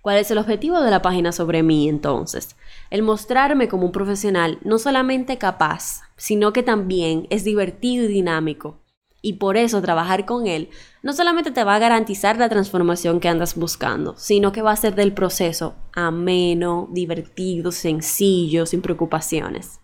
¿Cuál 0.00 0.18
es 0.18 0.30
el 0.30 0.38
objetivo 0.38 0.80
de 0.80 0.90
la 0.90 1.02
página 1.02 1.30
sobre 1.32 1.62
mí 1.62 1.88
entonces? 1.88 2.56
El 2.90 3.02
mostrarme 3.02 3.68
como 3.68 3.86
un 3.86 3.92
profesional 3.92 4.58
no 4.62 4.78
solamente 4.78 5.36
capaz, 5.36 6.02
sino 6.16 6.52
que 6.52 6.62
también 6.62 7.26
es 7.28 7.44
divertido 7.44 8.04
y 8.04 8.08
dinámico. 8.08 8.81
Y 9.22 9.34
por 9.34 9.56
eso 9.56 9.80
trabajar 9.80 10.26
con 10.26 10.48
él 10.48 10.68
no 11.02 11.12
solamente 11.12 11.52
te 11.52 11.62
va 11.62 11.76
a 11.76 11.78
garantizar 11.78 12.36
la 12.36 12.48
transformación 12.48 13.20
que 13.20 13.28
andas 13.28 13.54
buscando, 13.54 14.14
sino 14.18 14.50
que 14.50 14.62
va 14.62 14.70
a 14.70 14.74
hacer 14.74 14.96
del 14.96 15.14
proceso 15.14 15.76
ameno, 15.92 16.88
divertido, 16.90 17.70
sencillo, 17.70 18.66
sin 18.66 18.82
preocupaciones. 18.82 19.78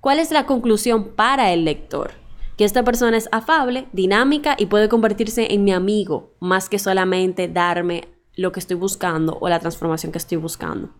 ¿Cuál 0.00 0.18
es 0.18 0.30
la 0.30 0.46
conclusión 0.46 1.14
para 1.14 1.52
el 1.52 1.64
lector? 1.64 2.12
Que 2.58 2.64
esta 2.64 2.82
persona 2.82 3.16
es 3.16 3.28
afable, 3.32 3.88
dinámica 3.92 4.54
y 4.58 4.66
puede 4.66 4.90
convertirse 4.90 5.54
en 5.54 5.64
mi 5.64 5.72
amigo, 5.72 6.34
más 6.38 6.68
que 6.68 6.78
solamente 6.78 7.48
darme 7.48 8.08
lo 8.34 8.52
que 8.52 8.60
estoy 8.60 8.76
buscando 8.76 9.38
o 9.40 9.48
la 9.48 9.60
transformación 9.60 10.12
que 10.12 10.18
estoy 10.18 10.36
buscando. 10.36 10.90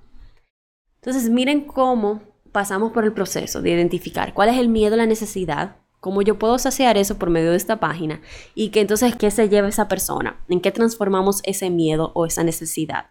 Entonces, 1.03 1.29
miren 1.29 1.67
cómo 1.67 2.23
pasamos 2.53 2.93
por 2.93 3.05
el 3.05 3.13
proceso 3.13 3.61
de 3.61 3.71
identificar 3.71 4.35
cuál 4.35 4.51
es 4.51 4.59
el 4.59 4.69
miedo, 4.69 4.97
la 4.97 5.07
necesidad, 5.07 5.82
cómo 6.03 6.21
yo 6.21 6.37
puedo 6.37 6.59
saciar 6.59 6.99
eso 6.99 7.17
por 7.17 7.31
medio 7.31 7.53
de 7.53 7.57
esta 7.57 7.79
página 7.79 8.21
y 8.57 8.71
que 8.71 8.81
entonces 8.81 9.15
qué 9.15 9.31
se 9.31 9.49
lleva 9.49 9.69
esa 9.69 9.87
persona, 9.87 10.45
en 10.49 10.61
qué 10.61 10.73
transformamos 10.73 11.41
ese 11.45 11.71
miedo 11.71 12.11
o 12.17 12.27
esa 12.27 12.43
necesidad. 12.43 13.11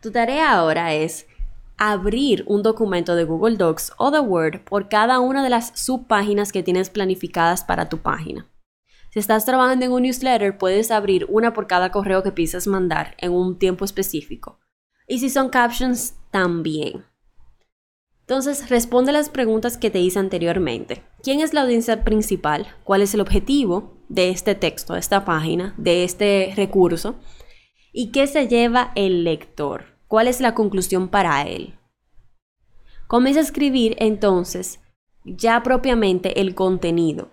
Tu 0.00 0.12
tarea 0.12 0.52
ahora 0.52 0.94
es 0.94 1.26
abrir 1.76 2.44
un 2.46 2.62
documento 2.62 3.16
de 3.16 3.24
Google 3.24 3.56
Docs 3.56 3.94
o 3.96 4.12
de 4.12 4.20
Word 4.20 4.60
por 4.60 4.88
cada 4.88 5.18
una 5.18 5.42
de 5.42 5.50
las 5.50 5.72
subpáginas 5.74 6.52
que 6.52 6.62
tienes 6.62 6.88
planificadas 6.88 7.64
para 7.64 7.88
tu 7.88 7.98
página. 7.98 8.48
Si 9.10 9.18
estás 9.18 9.44
trabajando 9.44 9.86
en 9.86 9.92
un 9.92 10.02
newsletter, 10.02 10.56
puedes 10.56 10.92
abrir 10.92 11.26
una 11.28 11.52
por 11.52 11.66
cada 11.66 11.90
correo 11.90 12.22
que 12.22 12.30
piensas 12.30 12.68
mandar 12.68 13.16
en 13.18 13.32
un 13.32 13.58
tiempo 13.58 13.84
específico. 13.84 14.60
Y 15.08 15.18
si 15.18 15.30
son 15.30 15.48
captions, 15.48 16.14
también. 16.30 17.04
Entonces, 18.26 18.70
responde 18.70 19.12
las 19.12 19.28
preguntas 19.28 19.76
que 19.76 19.90
te 19.90 20.00
hice 20.00 20.18
anteriormente. 20.18 21.02
¿Quién 21.22 21.40
es 21.40 21.52
la 21.52 21.60
audiencia 21.60 22.04
principal? 22.04 22.66
¿Cuál 22.82 23.02
es 23.02 23.12
el 23.12 23.20
objetivo 23.20 23.98
de 24.08 24.30
este 24.30 24.54
texto, 24.54 24.94
de 24.94 25.00
esta 25.00 25.26
página, 25.26 25.74
de 25.76 26.04
este 26.04 26.54
recurso? 26.56 27.16
¿Y 27.92 28.12
qué 28.12 28.26
se 28.26 28.48
lleva 28.48 28.92
el 28.94 29.24
lector? 29.24 29.98
¿Cuál 30.08 30.28
es 30.28 30.40
la 30.40 30.54
conclusión 30.54 31.08
para 31.08 31.42
él? 31.42 31.78
Comienza 33.06 33.40
a 33.40 33.44
escribir 33.44 33.94
entonces 33.98 34.80
ya 35.24 35.62
propiamente 35.62 36.40
el 36.40 36.54
contenido 36.54 37.28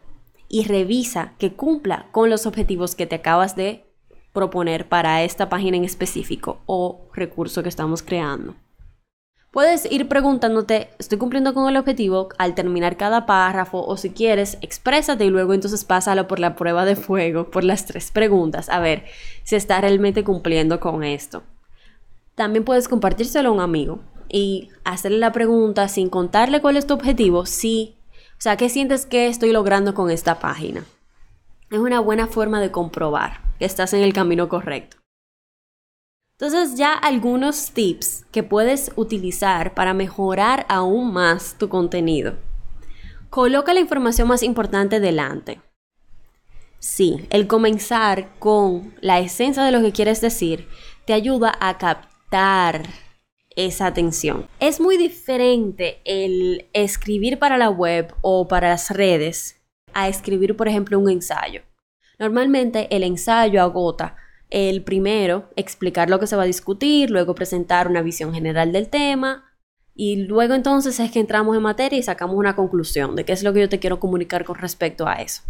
y 0.50 0.66
revisa 0.66 1.36
que 1.38 1.54
cumpla 1.54 2.10
con 2.12 2.30
los 2.30 2.46
objetivos 2.46 2.96
que 2.96 3.08
te 3.08 3.16
acabas 3.16 3.56
de 3.56 3.86
proponer 4.34 4.90
para 4.90 5.24
esta 5.24 5.48
página 5.48 5.78
en 5.78 5.86
específico 5.86 6.62
o 6.66 7.10
recurso 7.14 7.64
que 7.64 7.70
estamos 7.70 8.04
creando. 8.04 8.56
Puedes 9.52 9.86
ir 9.92 10.08
preguntándote, 10.08 10.92
¿estoy 10.98 11.18
cumpliendo 11.18 11.54
con 11.54 11.68
el 11.68 11.76
objetivo? 11.76 12.30
Al 12.38 12.56
terminar 12.56 12.96
cada 12.96 13.26
párrafo 13.26 13.84
o 13.86 13.98
si 13.98 14.12
quieres, 14.12 14.58
exprésate 14.62 15.26
y 15.26 15.30
luego 15.30 15.54
entonces 15.54 15.84
pásalo 15.84 16.26
por 16.26 16.40
la 16.40 16.56
prueba 16.56 16.86
de 16.86 16.96
fuego, 16.96 17.52
por 17.52 17.66
las 17.66 17.86
tres 17.86 18.12
preguntas, 18.12 18.70
a 18.70 18.80
ver 18.80 19.04
si 19.44 19.58
está 19.58 19.82
realmente 19.82 20.24
cumpliendo 20.24 20.80
con 20.80 21.04
esto. 21.04 21.44
También 22.36 22.64
puedes 22.64 22.88
compartírselo 22.88 23.50
a 23.50 23.52
un 23.52 23.60
amigo 23.60 24.00
y 24.30 24.70
hacerle 24.86 25.18
la 25.18 25.34
pregunta 25.34 25.90
sin 25.90 26.10
contarle 26.10 26.62
cuál 26.62 26.78
es 26.78 26.88
tu 26.88 26.94
objetivo, 26.94 27.46
si 27.46 27.98
o 28.42 28.44
sea, 28.44 28.56
¿qué 28.56 28.70
sientes 28.70 29.06
que 29.06 29.28
estoy 29.28 29.52
logrando 29.52 29.94
con 29.94 30.10
esta 30.10 30.40
página? 30.40 30.86
Es 31.70 31.78
una 31.78 32.00
buena 32.00 32.26
forma 32.26 32.62
de 32.62 32.72
comprobar 32.72 33.42
que 33.60 33.66
estás 33.66 33.94
en 33.94 34.02
el 34.02 34.14
camino 34.14 34.50
correcto. 34.50 35.01
Entonces 36.42 36.76
ya 36.76 36.94
algunos 36.94 37.70
tips 37.70 38.26
que 38.32 38.42
puedes 38.42 38.92
utilizar 38.96 39.76
para 39.76 39.94
mejorar 39.94 40.66
aún 40.70 41.14
más 41.14 41.56
tu 41.60 41.70
contenido. 41.70 42.34
Coloca 43.30 43.76
la 43.76 43.80
información 43.80 44.28
más 44.28 44.42
importante 44.42 45.00
delante. 45.00 45.62
Sí, 46.80 47.28
el 47.30 47.46
comenzar 47.46 48.40
con 48.40 48.96
la 49.02 49.20
esencia 49.20 49.64
de 49.64 49.72
lo 49.72 49.84
que 49.84 49.92
quieres 49.92 50.20
decir 50.20 50.68
te 51.06 51.14
ayuda 51.14 51.56
a 51.60 51.78
captar 51.78 52.88
esa 53.56 53.86
atención. 53.86 54.48
Es 54.60 54.82
muy 54.82 54.98
diferente 54.98 56.02
el 56.06 56.66
escribir 56.74 57.38
para 57.38 57.60
la 57.60 57.70
web 57.70 58.16
o 58.22 58.48
para 58.48 58.70
las 58.70 58.90
redes 58.90 59.62
a 59.94 60.08
escribir, 60.08 60.58
por 60.58 60.68
ejemplo, 60.68 60.98
un 60.98 61.12
ensayo. 61.12 61.62
Normalmente 62.18 62.88
el 62.90 63.04
ensayo 63.04 63.62
agota 63.62 64.16
el 64.52 64.84
primero, 64.84 65.50
explicar 65.56 66.10
lo 66.10 66.20
que 66.20 66.28
se 66.28 66.36
va 66.36 66.44
a 66.44 66.46
discutir, 66.46 67.10
luego 67.10 67.34
presentar 67.34 67.88
una 67.88 68.02
visión 68.02 68.34
general 68.34 68.72
del 68.72 68.90
tema 68.90 69.46
y 69.96 70.18
luego 70.18 70.54
entonces 70.54 71.00
es 71.00 71.12
que 71.12 71.20
entramos 71.20 71.56
en 71.56 71.64
materia 71.64 71.98
y 71.98 72.04
sacamos 72.04 72.36
una 72.36 72.56
conclusión 72.56 73.16
de 73.16 73.26
qué 73.26 73.34
es 73.34 73.44
lo 73.44 73.54
que 73.54 73.62
yo 73.62 73.70
te 73.70 73.80
quiero 73.80 74.00
comunicar 74.00 74.46
con 74.46 74.56
respecto 74.56 75.08
a 75.08 75.16
eso. 75.16 75.42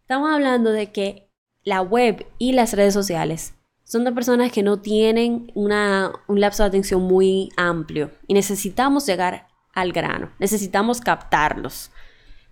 Estamos 0.00 0.30
hablando 0.32 0.70
de 0.70 0.90
que 0.92 1.30
la 1.62 1.82
web 1.82 2.26
y 2.38 2.52
las 2.52 2.72
redes 2.72 2.94
sociales 2.94 3.54
son 3.84 4.04
de 4.04 4.12
personas 4.12 4.52
que 4.52 4.62
no 4.62 4.80
tienen 4.80 5.50
un 5.54 6.40
lapso 6.40 6.62
de 6.62 6.68
atención 6.68 7.02
muy 7.02 7.50
amplio 7.56 8.10
y 8.26 8.34
necesitamos 8.34 9.06
llegar 9.06 9.48
al 9.74 9.92
grano, 9.92 10.30
necesitamos 10.38 11.00
captarlos, 11.00 11.90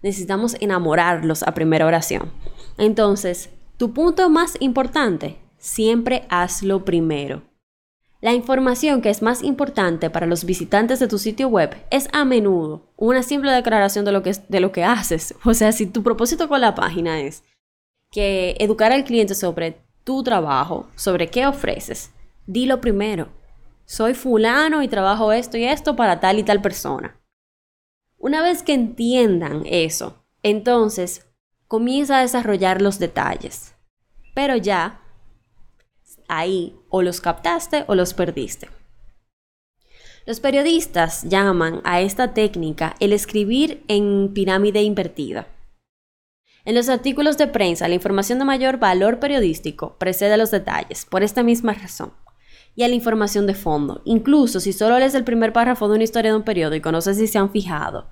necesitamos 0.02 0.56
enamorarlos 0.60 1.42
a 1.42 1.54
primera 1.54 1.86
oración. 1.86 2.32
Entonces, 2.76 3.50
tu 3.76 3.92
punto 3.92 4.28
más 4.30 4.56
importante, 4.60 5.38
siempre 5.58 6.26
hazlo 6.30 6.84
primero. 6.84 7.42
La 8.20 8.32
información 8.32 9.00
que 9.00 9.10
es 9.10 9.22
más 9.22 9.44
importante 9.44 10.10
para 10.10 10.26
los 10.26 10.44
visitantes 10.44 10.98
de 10.98 11.06
tu 11.06 11.18
sitio 11.18 11.48
web 11.48 11.76
es 11.90 12.08
a 12.12 12.24
menudo 12.24 12.90
una 12.96 13.22
simple 13.22 13.52
declaración 13.52 14.04
de 14.04 14.10
lo 14.10 14.24
que, 14.24 14.32
de 14.48 14.60
lo 14.60 14.72
que 14.72 14.82
haces. 14.82 15.34
O 15.44 15.54
sea, 15.54 15.70
si 15.70 15.86
tu 15.86 16.02
propósito 16.02 16.48
con 16.48 16.60
la 16.60 16.74
página 16.74 17.20
es 17.20 17.44
que 18.10 18.56
educar 18.58 18.90
al 18.90 19.04
cliente 19.04 19.34
sobre 19.34 19.80
tu 20.02 20.22
trabajo, 20.24 20.88
sobre 20.96 21.28
qué 21.28 21.46
ofreces, 21.46 22.10
dilo 22.46 22.80
primero. 22.80 23.28
Soy 23.84 24.14
fulano 24.14 24.82
y 24.82 24.88
trabajo 24.88 25.32
esto 25.32 25.56
y 25.56 25.64
esto 25.64 25.94
para 25.94 26.18
tal 26.18 26.38
y 26.38 26.42
tal 26.42 26.60
persona. 26.60 27.20
Una 28.18 28.42
vez 28.42 28.64
que 28.64 28.74
entiendan 28.74 29.62
eso, 29.64 30.24
entonces 30.42 31.26
comienza 31.68 32.18
a 32.18 32.22
desarrollar 32.22 32.82
los 32.82 32.98
detalles. 32.98 33.74
Pero 34.34 34.56
ya, 34.56 35.02
ahí 36.28 36.76
o 36.88 37.02
los 37.02 37.20
captaste 37.20 37.84
o 37.88 37.94
los 37.94 38.14
perdiste. 38.14 38.68
Los 40.26 40.40
periodistas 40.40 41.22
llaman 41.24 41.80
a 41.84 42.02
esta 42.02 42.34
técnica 42.34 42.94
el 43.00 43.12
escribir 43.14 43.82
en 43.88 44.32
pirámide 44.34 44.82
invertida. 44.82 45.48
En 46.66 46.74
los 46.74 46.90
artículos 46.90 47.38
de 47.38 47.46
prensa, 47.46 47.88
la 47.88 47.94
información 47.94 48.38
de 48.38 48.44
mayor 48.44 48.78
valor 48.78 49.20
periodístico 49.20 49.96
precede 49.98 50.34
a 50.34 50.36
los 50.36 50.50
detalles, 50.50 51.06
por 51.06 51.22
esta 51.22 51.42
misma 51.42 51.72
razón, 51.72 52.12
y 52.76 52.82
a 52.82 52.88
la 52.88 52.94
información 52.94 53.46
de 53.46 53.54
fondo. 53.54 54.02
Incluso 54.04 54.60
si 54.60 54.74
solo 54.74 54.98
lees 54.98 55.14
el 55.14 55.24
primer 55.24 55.54
párrafo 55.54 55.88
de 55.88 55.94
una 55.94 56.04
historia 56.04 56.30
de 56.30 56.36
un 56.36 56.42
periódico, 56.42 56.92
no 56.92 57.00
sé 57.00 57.14
si 57.14 57.26
se 57.26 57.38
han 57.38 57.50
fijado, 57.50 58.10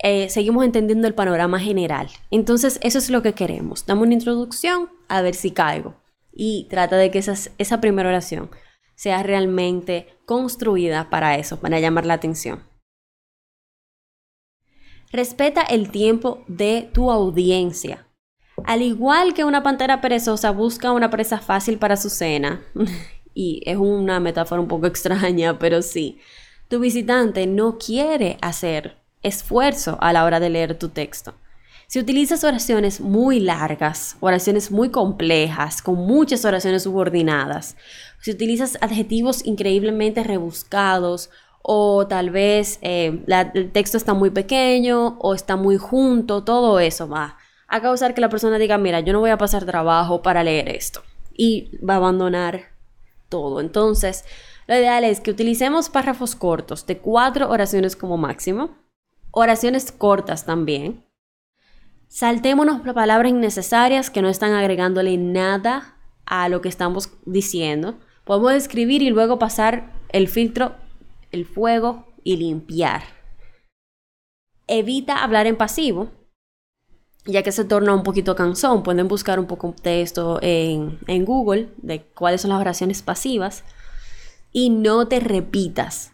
eh, 0.00 0.28
seguimos 0.28 0.66
entendiendo 0.66 1.06
el 1.06 1.14
panorama 1.14 1.58
general. 1.58 2.08
Entonces, 2.30 2.78
eso 2.82 2.98
es 2.98 3.08
lo 3.08 3.22
que 3.22 3.32
queremos. 3.32 3.86
Dame 3.86 4.02
una 4.02 4.12
introducción 4.12 4.90
a 5.08 5.22
ver 5.22 5.34
si 5.34 5.50
caigo. 5.50 5.94
Y 6.36 6.66
trata 6.68 6.96
de 6.96 7.10
que 7.10 7.18
esa 7.18 7.80
primera 7.80 8.08
oración 8.08 8.50
sea 8.96 9.22
realmente 9.22 10.16
construida 10.26 11.10
para 11.10 11.36
eso, 11.36 11.60
para 11.60 11.80
llamar 11.80 12.06
la 12.06 12.14
atención. 12.14 12.64
Respeta 15.12 15.62
el 15.62 15.90
tiempo 15.90 16.42
de 16.48 16.90
tu 16.92 17.10
audiencia. 17.10 18.08
Al 18.64 18.82
igual 18.82 19.34
que 19.34 19.44
una 19.44 19.62
pantera 19.62 20.00
perezosa 20.00 20.50
busca 20.50 20.92
una 20.92 21.10
presa 21.10 21.38
fácil 21.38 21.78
para 21.78 21.96
su 21.96 22.10
cena 22.10 22.62
y 23.34 23.62
es 23.64 23.76
una 23.76 24.20
metáfora 24.20 24.60
un 24.60 24.68
poco 24.68 24.86
extraña, 24.88 25.58
pero 25.58 25.82
sí, 25.82 26.18
tu 26.68 26.80
visitante 26.80 27.46
no 27.46 27.78
quiere 27.78 28.38
hacer 28.40 28.96
esfuerzo 29.22 29.98
a 30.00 30.12
la 30.12 30.24
hora 30.24 30.40
de 30.40 30.50
leer 30.50 30.78
tu 30.78 30.88
texto. 30.88 31.34
Si 31.94 32.00
utilizas 32.00 32.42
oraciones 32.42 33.00
muy 33.00 33.38
largas, 33.38 34.16
oraciones 34.18 34.72
muy 34.72 34.88
complejas, 34.88 35.80
con 35.80 35.94
muchas 35.94 36.44
oraciones 36.44 36.82
subordinadas, 36.82 37.76
si 38.20 38.32
utilizas 38.32 38.76
adjetivos 38.80 39.46
increíblemente 39.46 40.24
rebuscados 40.24 41.30
o 41.62 42.08
tal 42.08 42.30
vez 42.30 42.80
eh, 42.82 43.22
el 43.54 43.70
texto 43.70 43.96
está 43.96 44.12
muy 44.12 44.30
pequeño 44.30 45.18
o 45.20 45.34
está 45.34 45.54
muy 45.54 45.76
junto, 45.76 46.42
todo 46.42 46.80
eso 46.80 47.06
va 47.08 47.38
a 47.68 47.80
causar 47.80 48.12
que 48.12 48.20
la 48.20 48.28
persona 48.28 48.58
diga, 48.58 48.76
mira, 48.76 48.98
yo 48.98 49.12
no 49.12 49.20
voy 49.20 49.30
a 49.30 49.38
pasar 49.38 49.64
trabajo 49.64 50.20
para 50.20 50.42
leer 50.42 50.70
esto 50.70 51.00
y 51.32 51.78
va 51.78 51.94
a 51.94 51.98
abandonar 51.98 52.72
todo. 53.28 53.60
Entonces, 53.60 54.24
lo 54.66 54.74
ideal 54.74 55.04
es 55.04 55.20
que 55.20 55.30
utilicemos 55.30 55.90
párrafos 55.90 56.34
cortos 56.34 56.86
de 56.86 56.98
cuatro 56.98 57.48
oraciones 57.50 57.94
como 57.94 58.16
máximo, 58.16 58.78
oraciones 59.30 59.92
cortas 59.92 60.44
también. 60.44 61.03
Saltémonos 62.14 62.80
palabras 62.94 63.32
innecesarias 63.32 64.08
que 64.08 64.22
no 64.22 64.28
están 64.28 64.52
agregándole 64.52 65.18
nada 65.18 65.96
a 66.26 66.48
lo 66.48 66.60
que 66.60 66.68
estamos 66.68 67.10
diciendo. 67.26 67.98
Podemos 68.22 68.52
escribir 68.52 69.02
y 69.02 69.10
luego 69.10 69.40
pasar 69.40 69.92
el 70.10 70.28
filtro, 70.28 70.76
el 71.32 71.44
fuego 71.44 72.06
y 72.22 72.36
limpiar. 72.36 73.02
Evita 74.68 75.24
hablar 75.24 75.48
en 75.48 75.56
pasivo, 75.56 76.12
ya 77.26 77.42
que 77.42 77.50
se 77.50 77.64
torna 77.64 77.92
un 77.92 78.04
poquito 78.04 78.36
cansón. 78.36 78.84
Pueden 78.84 79.08
buscar 79.08 79.40
un 79.40 79.48
poco 79.48 79.74
de 79.82 80.00
esto 80.00 80.38
en, 80.40 81.00
en 81.08 81.24
Google, 81.24 81.70
de 81.78 82.04
cuáles 82.14 82.42
son 82.42 82.50
las 82.50 82.60
oraciones 82.60 83.02
pasivas. 83.02 83.64
Y 84.52 84.70
no 84.70 85.08
te 85.08 85.18
repitas. 85.18 86.12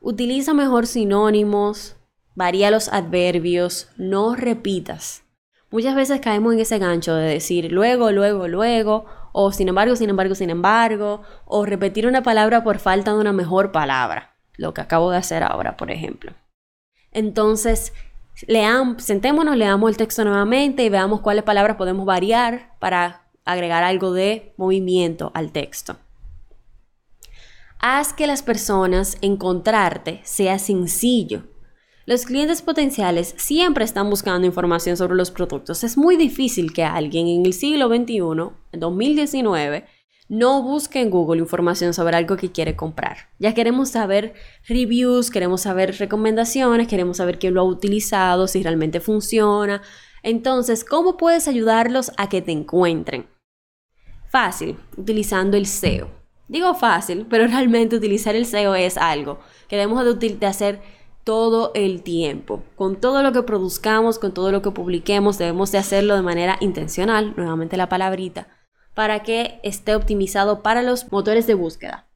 Utiliza 0.00 0.54
mejor 0.54 0.86
sinónimos, 0.86 1.96
varía 2.34 2.70
los 2.70 2.88
adverbios, 2.88 3.90
no 3.98 4.34
repitas. 4.34 5.25
Muchas 5.70 5.96
veces 5.96 6.20
caemos 6.20 6.54
en 6.54 6.60
ese 6.60 6.78
gancho 6.78 7.14
de 7.14 7.28
decir 7.28 7.72
luego, 7.72 8.12
luego, 8.12 8.46
luego, 8.46 9.04
o 9.32 9.50
sin 9.50 9.68
embargo, 9.68 9.96
sin 9.96 10.08
embargo, 10.10 10.34
sin 10.34 10.50
embargo, 10.50 11.22
o 11.44 11.66
repetir 11.66 12.06
una 12.06 12.22
palabra 12.22 12.62
por 12.62 12.78
falta 12.78 13.12
de 13.12 13.18
una 13.18 13.32
mejor 13.32 13.72
palabra, 13.72 14.36
lo 14.56 14.72
que 14.72 14.80
acabo 14.80 15.10
de 15.10 15.18
hacer 15.18 15.42
ahora, 15.42 15.76
por 15.76 15.90
ejemplo. 15.90 16.32
Entonces, 17.10 17.92
leamos, 18.46 19.02
sentémonos, 19.02 19.56
leamos 19.56 19.90
el 19.90 19.96
texto 19.96 20.24
nuevamente 20.24 20.84
y 20.84 20.88
veamos 20.88 21.20
cuáles 21.20 21.42
palabras 21.42 21.76
podemos 21.76 22.06
variar 22.06 22.74
para 22.78 23.26
agregar 23.44 23.82
algo 23.82 24.12
de 24.12 24.54
movimiento 24.56 25.32
al 25.34 25.50
texto. 25.50 25.96
Haz 27.78 28.12
que 28.12 28.26
las 28.26 28.42
personas 28.42 29.18
encontrarte 29.20 30.20
sea 30.24 30.58
sencillo 30.58 31.42
los 32.06 32.24
clientes 32.24 32.62
potenciales 32.62 33.34
siempre 33.36 33.84
están 33.84 34.08
buscando 34.08 34.46
información 34.46 34.96
sobre 34.96 35.16
los 35.16 35.32
productos. 35.32 35.82
Es 35.82 35.96
muy 35.96 36.16
difícil 36.16 36.72
que 36.72 36.84
alguien 36.84 37.26
en 37.26 37.44
el 37.44 37.52
siglo 37.52 37.88
XXI, 37.88 38.18
en 38.72 38.80
2019, 38.80 39.84
no 40.28 40.62
busque 40.62 41.00
en 41.00 41.10
Google 41.10 41.40
información 41.40 41.94
sobre 41.94 42.16
algo 42.16 42.36
que 42.36 42.52
quiere 42.52 42.76
comprar. 42.76 43.16
Ya 43.40 43.54
queremos 43.54 43.90
saber 43.90 44.34
reviews, 44.68 45.30
queremos 45.30 45.62
saber 45.62 45.96
recomendaciones, 45.98 46.86
queremos 46.86 47.16
saber 47.16 47.40
quién 47.40 47.54
lo 47.54 47.62
ha 47.62 47.64
utilizado, 47.64 48.46
si 48.46 48.62
realmente 48.62 49.00
funciona. 49.00 49.82
Entonces, 50.22 50.84
¿cómo 50.84 51.16
puedes 51.16 51.48
ayudarlos 51.48 52.12
a 52.16 52.28
que 52.28 52.40
te 52.40 52.52
encuentren? 52.52 53.26
Fácil, 54.28 54.76
utilizando 54.96 55.56
el 55.56 55.66
SEO. 55.66 56.08
Digo 56.46 56.74
fácil, 56.74 57.26
pero 57.28 57.46
realmente 57.48 57.96
utilizar 57.96 58.36
el 58.36 58.46
SEO 58.46 58.76
es 58.76 58.96
algo 58.96 59.40
que 59.68 59.76
debemos 59.76 60.04
de, 60.20 60.46
hacer 60.46 60.80
todo 61.26 61.72
el 61.74 62.04
tiempo. 62.04 62.62
Con 62.76 63.00
todo 63.00 63.24
lo 63.24 63.32
que 63.32 63.42
produzcamos, 63.42 64.20
con 64.20 64.32
todo 64.32 64.52
lo 64.52 64.62
que 64.62 64.70
publiquemos, 64.70 65.38
debemos 65.38 65.72
de 65.72 65.78
hacerlo 65.78 66.14
de 66.14 66.22
manera 66.22 66.56
intencional, 66.60 67.34
nuevamente 67.36 67.76
la 67.76 67.88
palabrita, 67.88 68.46
para 68.94 69.24
que 69.24 69.58
esté 69.64 69.96
optimizado 69.96 70.62
para 70.62 70.82
los 70.82 71.10
motores 71.10 71.48
de 71.48 71.54
búsqueda. 71.54 72.06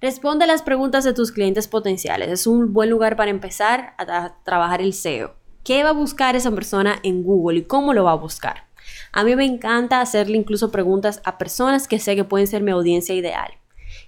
Responde 0.00 0.46
las 0.46 0.62
preguntas 0.62 1.04
de 1.04 1.12
tus 1.12 1.30
clientes 1.30 1.68
potenciales. 1.68 2.30
Es 2.30 2.46
un 2.46 2.72
buen 2.72 2.88
lugar 2.88 3.16
para 3.16 3.30
empezar 3.30 3.94
a 3.98 4.42
trabajar 4.44 4.80
el 4.80 4.94
SEO. 4.94 5.34
¿Qué 5.62 5.84
va 5.84 5.90
a 5.90 5.92
buscar 5.92 6.34
esa 6.34 6.50
persona 6.52 7.00
en 7.02 7.22
Google 7.24 7.58
y 7.58 7.64
cómo 7.64 7.92
lo 7.92 8.04
va 8.04 8.12
a 8.12 8.16
buscar? 8.16 8.66
A 9.12 9.24
mí 9.24 9.36
me 9.36 9.44
encanta 9.44 10.00
hacerle 10.00 10.38
incluso 10.38 10.70
preguntas 10.70 11.20
a 11.26 11.36
personas 11.36 11.86
que 11.86 11.98
sé 11.98 12.16
que 12.16 12.24
pueden 12.24 12.46
ser 12.46 12.62
mi 12.62 12.70
audiencia 12.70 13.14
ideal 13.14 13.61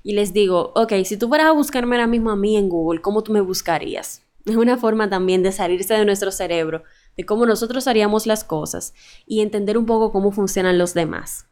y 0.04 0.12
les 0.12 0.34
digo, 0.34 0.70
ok, 0.76 0.92
si 1.04 1.16
tú 1.16 1.28
fueras 1.28 1.48
a 1.48 1.52
buscarme 1.52 1.96
ahora 1.96 2.06
mismo 2.06 2.30
a 2.30 2.36
mí 2.36 2.58
en 2.58 2.68
Google, 2.68 3.00
¿cómo 3.00 3.24
tú 3.24 3.32
me 3.32 3.40
buscarías? 3.40 4.22
Es 4.44 4.56
una 4.56 4.76
forma 4.76 5.08
también 5.08 5.42
de 5.42 5.52
salirse 5.52 5.94
de 5.94 6.04
nuestro 6.04 6.30
cerebro, 6.30 6.82
de 7.16 7.24
cómo 7.24 7.46
nosotros 7.46 7.88
haríamos 7.88 8.26
las 8.26 8.44
cosas 8.44 8.92
y 9.26 9.40
entender 9.40 9.78
un 9.78 9.86
poco 9.86 10.12
cómo 10.12 10.32
funcionan 10.32 10.76
los 10.76 10.92
demás. 10.92 11.46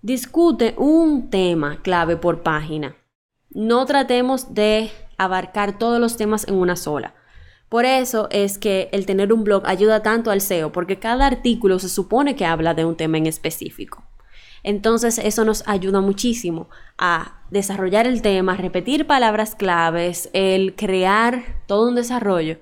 Discute 0.00 0.76
un 0.78 1.28
tema 1.28 1.82
clave 1.82 2.16
por 2.16 2.44
página. 2.44 2.94
No 3.50 3.84
tratemos 3.84 4.54
de 4.54 4.92
abarcar 5.18 5.76
todos 5.76 5.98
los 5.98 6.16
temas 6.16 6.46
en 6.46 6.54
una 6.54 6.76
sola. 6.76 7.16
Por 7.68 7.84
eso 7.84 8.28
es 8.30 8.58
que 8.58 8.88
el 8.92 9.06
tener 9.06 9.32
un 9.32 9.42
blog 9.42 9.64
ayuda 9.66 10.04
tanto 10.04 10.30
al 10.30 10.40
SEO, 10.40 10.70
porque 10.70 11.00
cada 11.00 11.26
artículo 11.26 11.80
se 11.80 11.88
supone 11.88 12.36
que 12.36 12.46
habla 12.46 12.74
de 12.74 12.84
un 12.84 12.96
tema 12.96 13.18
en 13.18 13.26
específico. 13.26 14.04
Entonces 14.62 15.18
eso 15.18 15.44
nos 15.44 15.66
ayuda 15.66 16.00
muchísimo 16.00 16.68
a 16.98 17.42
desarrollar 17.50 18.06
el 18.06 18.22
tema, 18.22 18.56
repetir 18.56 19.06
palabras 19.06 19.54
claves, 19.54 20.30
el 20.32 20.74
crear 20.76 21.62
todo 21.66 21.88
un 21.88 21.94
desarrollo 21.94 22.58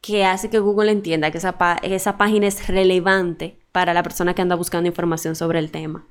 que 0.00 0.24
hace 0.24 0.50
que 0.50 0.58
Google 0.58 0.90
entienda 0.90 1.30
que 1.30 1.38
esa, 1.38 1.56
esa 1.82 2.16
página 2.16 2.46
es 2.48 2.66
relevante 2.66 3.58
para 3.70 3.94
la 3.94 4.02
persona 4.02 4.34
que 4.34 4.42
anda 4.42 4.56
buscando 4.56 4.88
información 4.88 5.36
sobre 5.36 5.58
el 5.58 5.70
tema. 5.70 6.04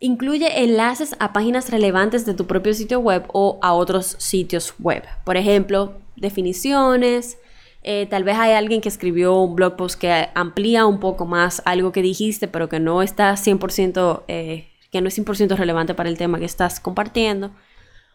Incluye 0.00 0.62
enlaces 0.62 1.16
a 1.18 1.32
páginas 1.32 1.70
relevantes 1.70 2.24
de 2.24 2.34
tu 2.34 2.46
propio 2.46 2.72
sitio 2.72 3.00
web 3.00 3.24
o 3.32 3.58
a 3.62 3.72
otros 3.72 4.16
sitios 4.18 4.74
web. 4.78 5.02
Por 5.24 5.36
ejemplo, 5.36 5.96
definiciones, 6.16 7.36
eh, 7.82 8.06
tal 8.06 8.24
vez 8.24 8.36
hay 8.36 8.52
alguien 8.52 8.80
que 8.80 8.88
escribió 8.88 9.40
un 9.40 9.54
blog 9.54 9.76
post 9.76 10.00
que 10.00 10.28
amplía 10.34 10.86
un 10.86 10.98
poco 11.00 11.26
más 11.26 11.62
algo 11.64 11.92
que 11.92 12.02
dijiste, 12.02 12.48
pero 12.48 12.68
que 12.68 12.80
no 12.80 13.02
está 13.02 13.36
100%, 13.36 14.24
eh, 14.28 14.68
que 14.90 15.00
no 15.00 15.08
es 15.08 15.18
100% 15.18 15.56
relevante 15.56 15.94
para 15.94 16.08
el 16.08 16.18
tema 16.18 16.38
que 16.38 16.44
estás 16.44 16.80
compartiendo. 16.80 17.52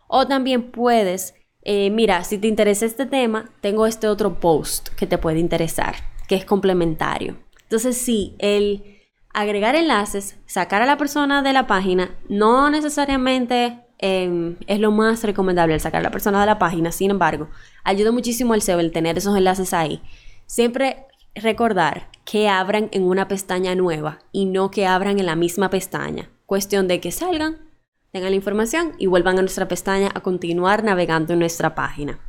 O 0.07 0.27
también 0.27 0.71
puedes, 0.71 1.35
eh, 1.61 1.89
mira, 1.89 2.23
si 2.23 2.37
te 2.37 2.47
interesa 2.47 2.85
este 2.85 3.05
tema, 3.05 3.51
tengo 3.61 3.87
este 3.87 4.07
otro 4.07 4.39
post 4.39 4.89
que 4.89 5.07
te 5.07 5.17
puede 5.17 5.39
interesar, 5.39 5.95
que 6.27 6.35
es 6.35 6.45
complementario. 6.45 7.37
Entonces, 7.63 7.97
sí, 7.97 8.35
el 8.39 9.01
agregar 9.33 9.75
enlaces, 9.75 10.37
sacar 10.45 10.81
a 10.81 10.85
la 10.85 10.97
persona 10.97 11.41
de 11.41 11.53
la 11.53 11.65
página, 11.67 12.15
no 12.29 12.69
necesariamente 12.69 13.79
Em, 14.05 14.57
es 14.67 14.81
lo 14.81 14.91
más 14.91 15.23
recomendable 15.23 15.73
el 15.73 15.79
sacar 15.79 16.01
a 16.01 16.03
la 16.03 16.11
persona 16.11 16.41
de 16.41 16.45
la 16.45 16.59
página. 16.59 16.91
Sin 16.91 17.09
embargo, 17.09 17.47
ayuda 17.85 18.11
muchísimo 18.11 18.53
al 18.53 18.61
SEO 18.61 18.81
el 18.81 18.91
tener 18.91 19.17
esos 19.17 19.37
enlaces 19.37 19.73
ahí. 19.73 20.01
Siempre 20.45 21.05
recordar 21.35 22.09
que 22.25 22.49
abran 22.49 22.89
en 22.91 23.03
una 23.03 23.29
pestaña 23.29 23.75
nueva 23.75 24.19
y 24.33 24.43
no 24.43 24.71
que 24.71 24.85
abran 24.85 25.21
en 25.21 25.25
la 25.25 25.37
misma 25.37 25.69
pestaña. 25.69 26.29
Cuestión 26.45 26.89
de 26.89 26.99
que 26.99 27.13
salgan, 27.13 27.69
tengan 28.11 28.31
la 28.31 28.35
información 28.35 28.91
y 28.99 29.05
vuelvan 29.05 29.39
a 29.39 29.41
nuestra 29.41 29.69
pestaña 29.69 30.11
a 30.13 30.19
continuar 30.19 30.83
navegando 30.83 31.31
en 31.31 31.39
nuestra 31.39 31.73
página. 31.73 32.19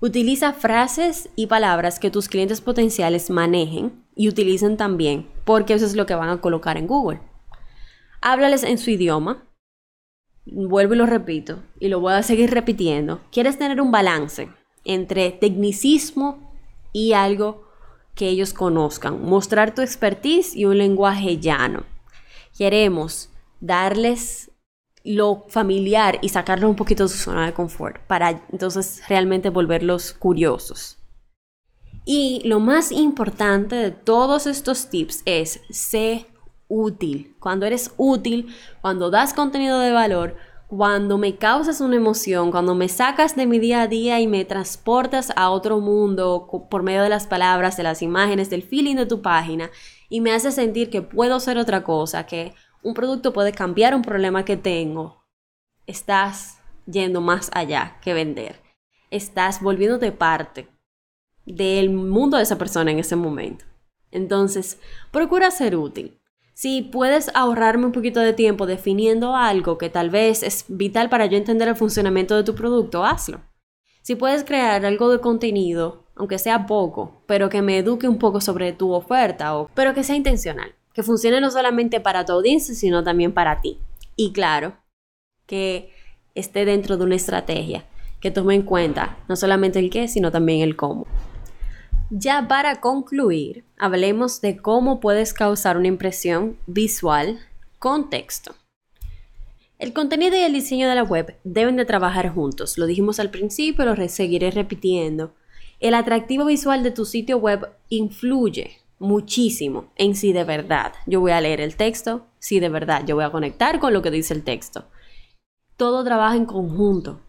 Utiliza 0.00 0.54
frases 0.54 1.28
y 1.36 1.46
palabras 1.46 2.00
que 2.00 2.10
tus 2.10 2.28
clientes 2.28 2.60
potenciales 2.60 3.30
manejen 3.30 4.04
y 4.16 4.28
utilicen 4.28 4.76
también, 4.76 5.28
porque 5.44 5.74
eso 5.74 5.86
es 5.86 5.94
lo 5.94 6.06
que 6.06 6.16
van 6.16 6.30
a 6.30 6.40
colocar 6.40 6.76
en 6.76 6.88
Google. 6.88 7.20
Háblales 8.20 8.64
en 8.64 8.78
su 8.78 8.90
idioma, 8.90 9.44
vuelvo 10.52 10.94
y 10.94 10.98
lo 10.98 11.06
repito, 11.06 11.62
y 11.78 11.88
lo 11.88 12.00
voy 12.00 12.14
a 12.14 12.22
seguir 12.22 12.50
repitiendo, 12.50 13.20
quieres 13.30 13.58
tener 13.58 13.80
un 13.80 13.90
balance 13.90 14.48
entre 14.84 15.30
tecnicismo 15.32 16.52
y 16.92 17.12
algo 17.12 17.68
que 18.14 18.28
ellos 18.28 18.52
conozcan, 18.52 19.22
mostrar 19.22 19.74
tu 19.74 19.82
expertise 19.82 20.56
y 20.56 20.64
un 20.64 20.78
lenguaje 20.78 21.38
llano. 21.38 21.84
Queremos 22.56 23.30
darles 23.60 24.50
lo 25.04 25.44
familiar 25.48 26.18
y 26.22 26.28
sacarlos 26.28 26.68
un 26.68 26.76
poquito 26.76 27.04
de 27.04 27.08
su 27.08 27.18
zona 27.18 27.46
de 27.46 27.54
confort 27.54 27.98
para 28.06 28.42
entonces 28.50 29.02
realmente 29.08 29.50
volverlos 29.50 30.12
curiosos. 30.12 30.98
Y 32.04 32.40
lo 32.44 32.58
más 32.58 32.90
importante 32.90 33.76
de 33.76 33.90
todos 33.90 34.46
estos 34.46 34.88
tips 34.88 35.22
es 35.24 35.60
ser 35.70 36.26
útil. 36.68 37.36
Cuando 37.40 37.66
eres 37.66 37.92
útil, 37.96 38.54
cuando 38.80 39.10
das 39.10 39.34
contenido 39.34 39.80
de 39.80 39.92
valor, 39.92 40.36
cuando 40.68 41.16
me 41.16 41.36
causas 41.36 41.80
una 41.80 41.96
emoción, 41.96 42.50
cuando 42.50 42.74
me 42.74 42.88
sacas 42.90 43.34
de 43.34 43.46
mi 43.46 43.58
día 43.58 43.82
a 43.82 43.88
día 43.88 44.20
y 44.20 44.26
me 44.26 44.44
transportas 44.44 45.32
a 45.34 45.50
otro 45.50 45.80
mundo 45.80 46.46
por 46.70 46.82
medio 46.82 47.02
de 47.02 47.08
las 47.08 47.26
palabras, 47.26 47.76
de 47.78 47.82
las 47.82 48.02
imágenes, 48.02 48.50
del 48.50 48.62
feeling 48.62 48.96
de 48.96 49.06
tu 49.06 49.22
página 49.22 49.70
y 50.10 50.20
me 50.20 50.32
haces 50.32 50.54
sentir 50.54 50.90
que 50.90 51.00
puedo 51.00 51.40
ser 51.40 51.56
otra 51.56 51.84
cosa, 51.84 52.26
que 52.26 52.54
un 52.82 52.94
producto 52.94 53.32
puede 53.32 53.52
cambiar 53.52 53.94
un 53.94 54.02
problema 54.02 54.44
que 54.44 54.56
tengo, 54.56 55.24
estás 55.86 56.60
yendo 56.86 57.20
más 57.20 57.50
allá 57.54 57.98
que 58.02 58.14
vender. 58.14 58.60
Estás 59.10 59.62
volviéndote 59.62 60.12
parte 60.12 60.68
del 61.46 61.90
mundo 61.90 62.36
de 62.36 62.42
esa 62.42 62.58
persona 62.58 62.90
en 62.90 62.98
ese 62.98 63.16
momento. 63.16 63.64
Entonces, 64.10 64.78
procura 65.10 65.50
ser 65.50 65.76
útil. 65.76 66.20
Si 66.60 66.82
puedes 66.82 67.30
ahorrarme 67.34 67.86
un 67.86 67.92
poquito 67.92 68.18
de 68.18 68.32
tiempo 68.32 68.66
definiendo 68.66 69.36
algo 69.36 69.78
que 69.78 69.90
tal 69.90 70.10
vez 70.10 70.42
es 70.42 70.64
vital 70.66 71.08
para 71.08 71.26
yo 71.26 71.36
entender 71.36 71.68
el 71.68 71.76
funcionamiento 71.76 72.34
de 72.34 72.42
tu 72.42 72.56
producto, 72.56 73.04
hazlo. 73.04 73.40
Si 74.02 74.16
puedes 74.16 74.42
crear 74.42 74.84
algo 74.84 75.08
de 75.08 75.20
contenido, 75.20 76.02
aunque 76.16 76.40
sea 76.40 76.66
poco, 76.66 77.22
pero 77.26 77.48
que 77.48 77.62
me 77.62 77.78
eduque 77.78 78.08
un 78.08 78.18
poco 78.18 78.40
sobre 78.40 78.72
tu 78.72 78.90
oferta, 78.90 79.56
o, 79.56 79.70
pero 79.72 79.94
que 79.94 80.02
sea 80.02 80.16
intencional, 80.16 80.74
que 80.92 81.04
funcione 81.04 81.40
no 81.40 81.52
solamente 81.52 82.00
para 82.00 82.24
tu 82.24 82.32
audiencia, 82.32 82.74
sino 82.74 83.04
también 83.04 83.32
para 83.32 83.60
ti. 83.60 83.78
Y 84.16 84.32
claro, 84.32 84.74
que 85.46 85.92
esté 86.34 86.64
dentro 86.64 86.96
de 86.96 87.04
una 87.04 87.14
estrategia, 87.14 87.84
que 88.18 88.32
tome 88.32 88.56
en 88.56 88.62
cuenta 88.62 89.16
no 89.28 89.36
solamente 89.36 89.78
el 89.78 89.90
qué, 89.90 90.08
sino 90.08 90.32
también 90.32 90.62
el 90.62 90.74
cómo. 90.74 91.06
Ya 92.10 92.48
para 92.48 92.80
concluir, 92.80 93.64
hablemos 93.76 94.40
de 94.40 94.56
cómo 94.56 94.98
puedes 94.98 95.34
causar 95.34 95.76
una 95.76 95.88
impresión 95.88 96.56
visual 96.66 97.38
con 97.78 98.08
texto. 98.08 98.54
El 99.78 99.92
contenido 99.92 100.34
y 100.34 100.40
el 100.40 100.54
diseño 100.54 100.88
de 100.88 100.94
la 100.94 101.02
web 101.02 101.36
deben 101.44 101.76
de 101.76 101.84
trabajar 101.84 102.30
juntos. 102.30 102.78
Lo 102.78 102.86
dijimos 102.86 103.20
al 103.20 103.30
principio, 103.30 103.84
lo 103.84 104.08
seguiré 104.08 104.50
repitiendo. 104.50 105.34
El 105.80 105.92
atractivo 105.92 106.46
visual 106.46 106.82
de 106.82 106.92
tu 106.92 107.04
sitio 107.04 107.36
web 107.36 107.68
influye 107.90 108.78
muchísimo 108.98 109.92
en 109.96 110.16
si 110.16 110.32
de 110.32 110.44
verdad 110.44 110.94
yo 111.06 111.20
voy 111.20 111.32
a 111.32 111.40
leer 111.42 111.60
el 111.60 111.76
texto, 111.76 112.26
si 112.38 112.58
de 112.58 112.70
verdad 112.70 113.04
yo 113.06 113.16
voy 113.16 113.24
a 113.24 113.30
conectar 113.30 113.80
con 113.80 113.92
lo 113.92 114.00
que 114.00 114.10
dice 114.10 114.32
el 114.32 114.44
texto. 114.44 114.86
Todo 115.76 116.02
trabaja 116.04 116.36
en 116.36 116.46
conjunto. 116.46 117.20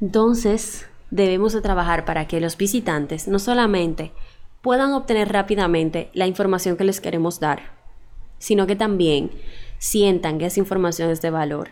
Entonces, 0.00 0.86
debemos 1.12 1.52
de 1.52 1.60
trabajar 1.60 2.06
para 2.06 2.26
que 2.26 2.40
los 2.40 2.56
visitantes 2.56 3.28
no 3.28 3.38
solamente 3.38 4.12
puedan 4.62 4.92
obtener 4.94 5.30
rápidamente 5.30 6.10
la 6.14 6.26
información 6.26 6.78
que 6.78 6.84
les 6.84 7.02
queremos 7.02 7.38
dar, 7.38 7.74
sino 8.38 8.66
que 8.66 8.76
también 8.76 9.30
sientan 9.78 10.38
que 10.38 10.46
esa 10.46 10.58
información 10.58 11.10
es 11.10 11.20
de 11.20 11.28
valor, 11.28 11.68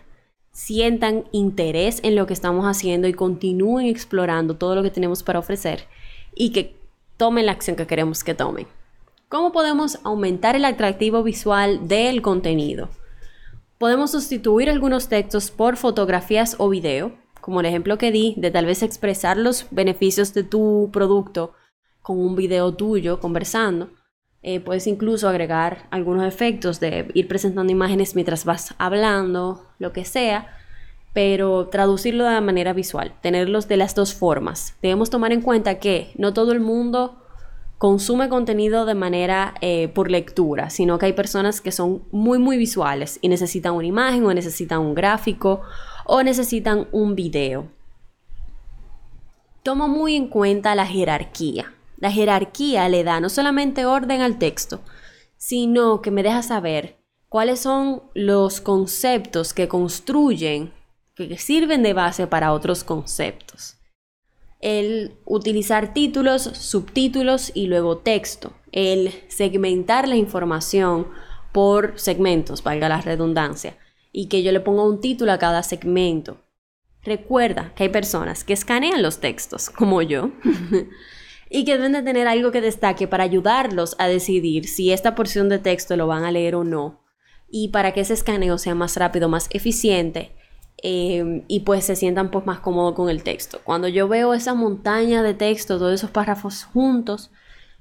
sientan 0.53 1.24
interés 1.33 2.00
en 2.03 2.16
lo 2.16 2.26
que 2.26 2.35
estamos 2.35 2.66
haciendo 2.66 3.09
y 3.09 3.14
continúen 3.14 3.87
explorando 3.87 4.57
todo 4.57 4.74
lo 4.74 4.83
que 4.83 4.90
tenemos 4.90 5.22
para 5.22 5.38
ofrecer 5.38 5.87
y 6.35 6.53
que 6.53 6.76
tomen 7.16 7.46
la 7.46 7.53
acción 7.53 7.76
que 7.76 7.87
queremos 7.87 8.22
que 8.22 8.35
tomen. 8.35 8.66
¿Cómo 9.31 9.53
podemos 9.53 10.00
aumentar 10.05 10.55
el 10.55 10.66
atractivo 10.66 11.22
visual 11.22 11.88
del 11.88 12.20
contenido? 12.20 12.90
Podemos 13.79 14.11
sustituir 14.11 14.68
algunos 14.68 15.09
textos 15.09 15.50
por 15.50 15.79
fotografías 15.79 16.57
o 16.59 16.68
video 16.68 17.12
como 17.40 17.61
el 17.61 17.66
ejemplo 17.66 17.98
que 17.98 18.12
di, 18.12 18.35
de 18.37 18.50
tal 18.50 18.66
vez 18.66 18.83
expresar 18.83 19.37
los 19.37 19.66
beneficios 19.70 20.35
de 20.35 20.44
tu 20.44 20.90
producto 20.92 21.55
con 22.03 22.18
un 22.18 22.37
video 22.37 22.74
tuyo 22.74 23.20
conversando. 23.20 23.90
Eh, 24.42 24.61
puedes 24.61 24.87
incluso 24.87 25.29
agregar 25.29 25.87
algunos 25.90 26.26
efectos 26.26 26.81
de 26.81 27.11
ir 27.14 27.29
presentando 27.29 27.70
imágenes 27.70 28.14
mientras 28.14 28.44
vas 28.44 28.74
hablando, 28.79 29.66
lo 29.79 29.92
que 29.92 30.05
sea, 30.05 30.48
pero 31.12 31.68
traducirlo 31.68 32.24
de 32.24 32.40
manera 32.40 32.72
visual, 32.72 33.12
tenerlos 33.20 33.68
de 33.68 33.76
las 33.76 33.94
dos 33.94 34.14
formas. 34.14 34.76
Debemos 34.81 35.11
tomar 35.11 35.33
en 35.33 35.42
cuenta 35.42 35.79
que 35.79 36.12
no 36.16 36.33
todo 36.33 36.53
el 36.53 36.61
mundo 36.61 37.16
consume 37.81 38.29
contenido 38.29 38.85
de 38.85 38.94
manera 38.94 39.55
eh, 39.61 39.88
por 39.88 40.11
lectura, 40.11 40.70
sino 40.70 40.98
que 40.98 41.07
hay 41.07 41.12
personas 41.14 41.61
que 41.61 41.72
son 41.72 42.03
muy 42.11 42.38
muy 42.38 42.59
visuales 42.59 43.18
y 43.22 43.29
necesitan 43.29 43.74
una 43.74 43.87
imagen 43.87 44.24
o 44.26 44.35
necesitan 44.35 44.81
un 44.81 44.94
gráfico 44.94 45.62
o 46.12 46.25
necesitan 46.25 46.88
un 46.90 47.14
video. 47.14 47.68
Tomo 49.62 49.87
muy 49.87 50.16
en 50.16 50.27
cuenta 50.27 50.75
la 50.75 50.85
jerarquía. 50.85 51.73
La 51.99 52.11
jerarquía 52.11 52.88
le 52.88 53.05
da 53.05 53.20
no 53.20 53.29
solamente 53.29 53.87
orden 53.87 54.20
al 54.20 54.37
texto, 54.37 54.81
sino 55.37 56.03
que 56.03 56.11
me 56.11 56.25
deja 56.25 56.42
saber 56.42 56.99
cuáles 57.29 57.61
son 57.61 58.03
los 58.12 58.61
conceptos 58.61 59.55
que 59.55 59.68
construyen, 59.68 60.73
que 61.14 61.38
sirven 61.38 61.85
de 61.85 61.92
base 61.92 62.27
para 62.27 62.55
otros 62.55 62.83
conceptos. 62.83 63.77
El 64.59 65.14
utilizar 65.27 65.94
títulos, 65.94 66.42
subtítulos 66.42 67.53
y 67.55 67.68
luego 67.68 67.99
texto. 67.99 68.53
El 68.73 69.12
segmentar 69.29 70.09
la 70.09 70.16
información 70.16 71.07
por 71.53 71.92
segmentos, 72.01 72.64
valga 72.64 72.88
la 72.88 73.01
redundancia 73.01 73.77
y 74.12 74.29
que 74.29 74.42
yo 74.42 74.53
le 74.53 74.61
ponga 74.61 74.85
un 74.85 75.01
título 75.01 75.33
a 75.33 75.38
cada 75.38 75.62
segmento. 75.62 76.38
Recuerda 77.03 77.73
que 77.75 77.85
hay 77.85 77.88
personas 77.88 78.44
que 78.44 78.53
escanean 78.53 79.03
los 79.03 79.20
textos, 79.20 79.70
como 79.70 80.03
yo, 80.03 80.33
y 81.51 81.64
que 81.64 81.73
deben 81.73 81.92
de 81.92 82.03
tener 82.03 82.29
algo 82.29 82.51
que 82.53 82.61
destaque 82.61 83.09
para 83.09 83.25
ayudarlos 83.25 83.96
a 83.99 84.07
decidir 84.07 84.68
si 84.68 84.92
esta 84.92 85.14
porción 85.14 85.49
de 85.49 85.59
texto 85.59 85.96
lo 85.96 86.07
van 86.07 86.25
a 86.25 86.31
leer 86.31 86.55
o 86.55 86.64
no, 86.64 87.05
y 87.49 87.68
para 87.68 87.92
que 87.92 88.01
ese 88.01 88.14
escaneo 88.14 88.59
sea 88.59 88.75
más 88.75 88.96
rápido, 88.96 89.29
más 89.29 89.49
eficiente, 89.51 90.33
em, 90.83 91.44
y 91.49 91.61
pues 91.61 91.85
se 91.85 91.96
sientan 91.96 92.31
pues 92.31 92.46
más 92.46 92.61
cómodos 92.61 92.94
con 92.94 93.09
el 93.09 93.23
texto. 93.23 93.61
Cuando 93.64 93.88
yo 93.88 94.07
veo 94.07 94.35
esa 94.35 94.55
montaña 94.55 95.23
de 95.23 95.35
texto, 95.35 95.79
todos 95.79 95.94
esos 95.94 96.11
párrafos 96.11 96.64
juntos, 96.64 97.31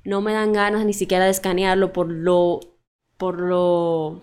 no 0.06 0.22
me 0.22 0.34
dan 0.34 0.54
ganas 0.54 0.86
ni 0.86 0.94
siquiera 0.94 1.26
de 1.26 1.32
escanearlo 1.32 1.94
por 1.94 2.10
lo, 2.10 2.62
por 3.18 3.40
lo 3.40 4.22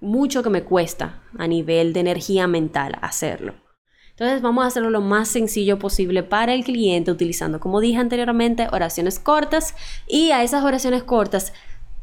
mucho 0.00 0.42
que 0.42 0.50
me 0.50 0.64
cuesta 0.64 1.22
a 1.38 1.46
nivel 1.46 1.92
de 1.92 2.00
energía 2.00 2.46
mental 2.46 2.98
hacerlo. 3.00 3.54
Entonces 4.10 4.40
vamos 4.40 4.64
a 4.64 4.68
hacerlo 4.68 4.88
lo 4.88 5.02
más 5.02 5.28
sencillo 5.28 5.78
posible 5.78 6.22
para 6.22 6.54
el 6.54 6.64
cliente 6.64 7.10
utilizando, 7.10 7.60
como 7.60 7.80
dije 7.80 7.98
anteriormente, 7.98 8.68
oraciones 8.72 9.18
cortas 9.18 9.74
y 10.08 10.30
a 10.30 10.42
esas 10.42 10.64
oraciones 10.64 11.02
cortas 11.02 11.52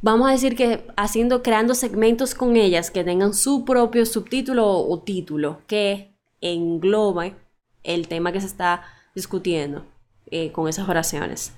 vamos 0.03 0.27
a 0.27 0.31
decir 0.31 0.55
que 0.55 0.85
haciendo, 0.95 1.41
creando 1.41 1.73
segmentos 1.73 2.35
con 2.35 2.55
ellas 2.55 2.91
que 2.91 3.03
tengan 3.03 3.33
su 3.33 3.65
propio 3.65 4.05
subtítulo 4.05 4.67
o 4.67 4.99
título 5.01 5.61
que 5.65 6.15
englobe 6.41 7.35
el 7.83 8.07
tema 8.07 8.31
que 8.31 8.41
se 8.41 8.47
está 8.47 8.83
discutiendo 9.15 9.85
eh, 10.29 10.51
con 10.51 10.67
esas 10.67 10.87
oraciones. 10.87 11.53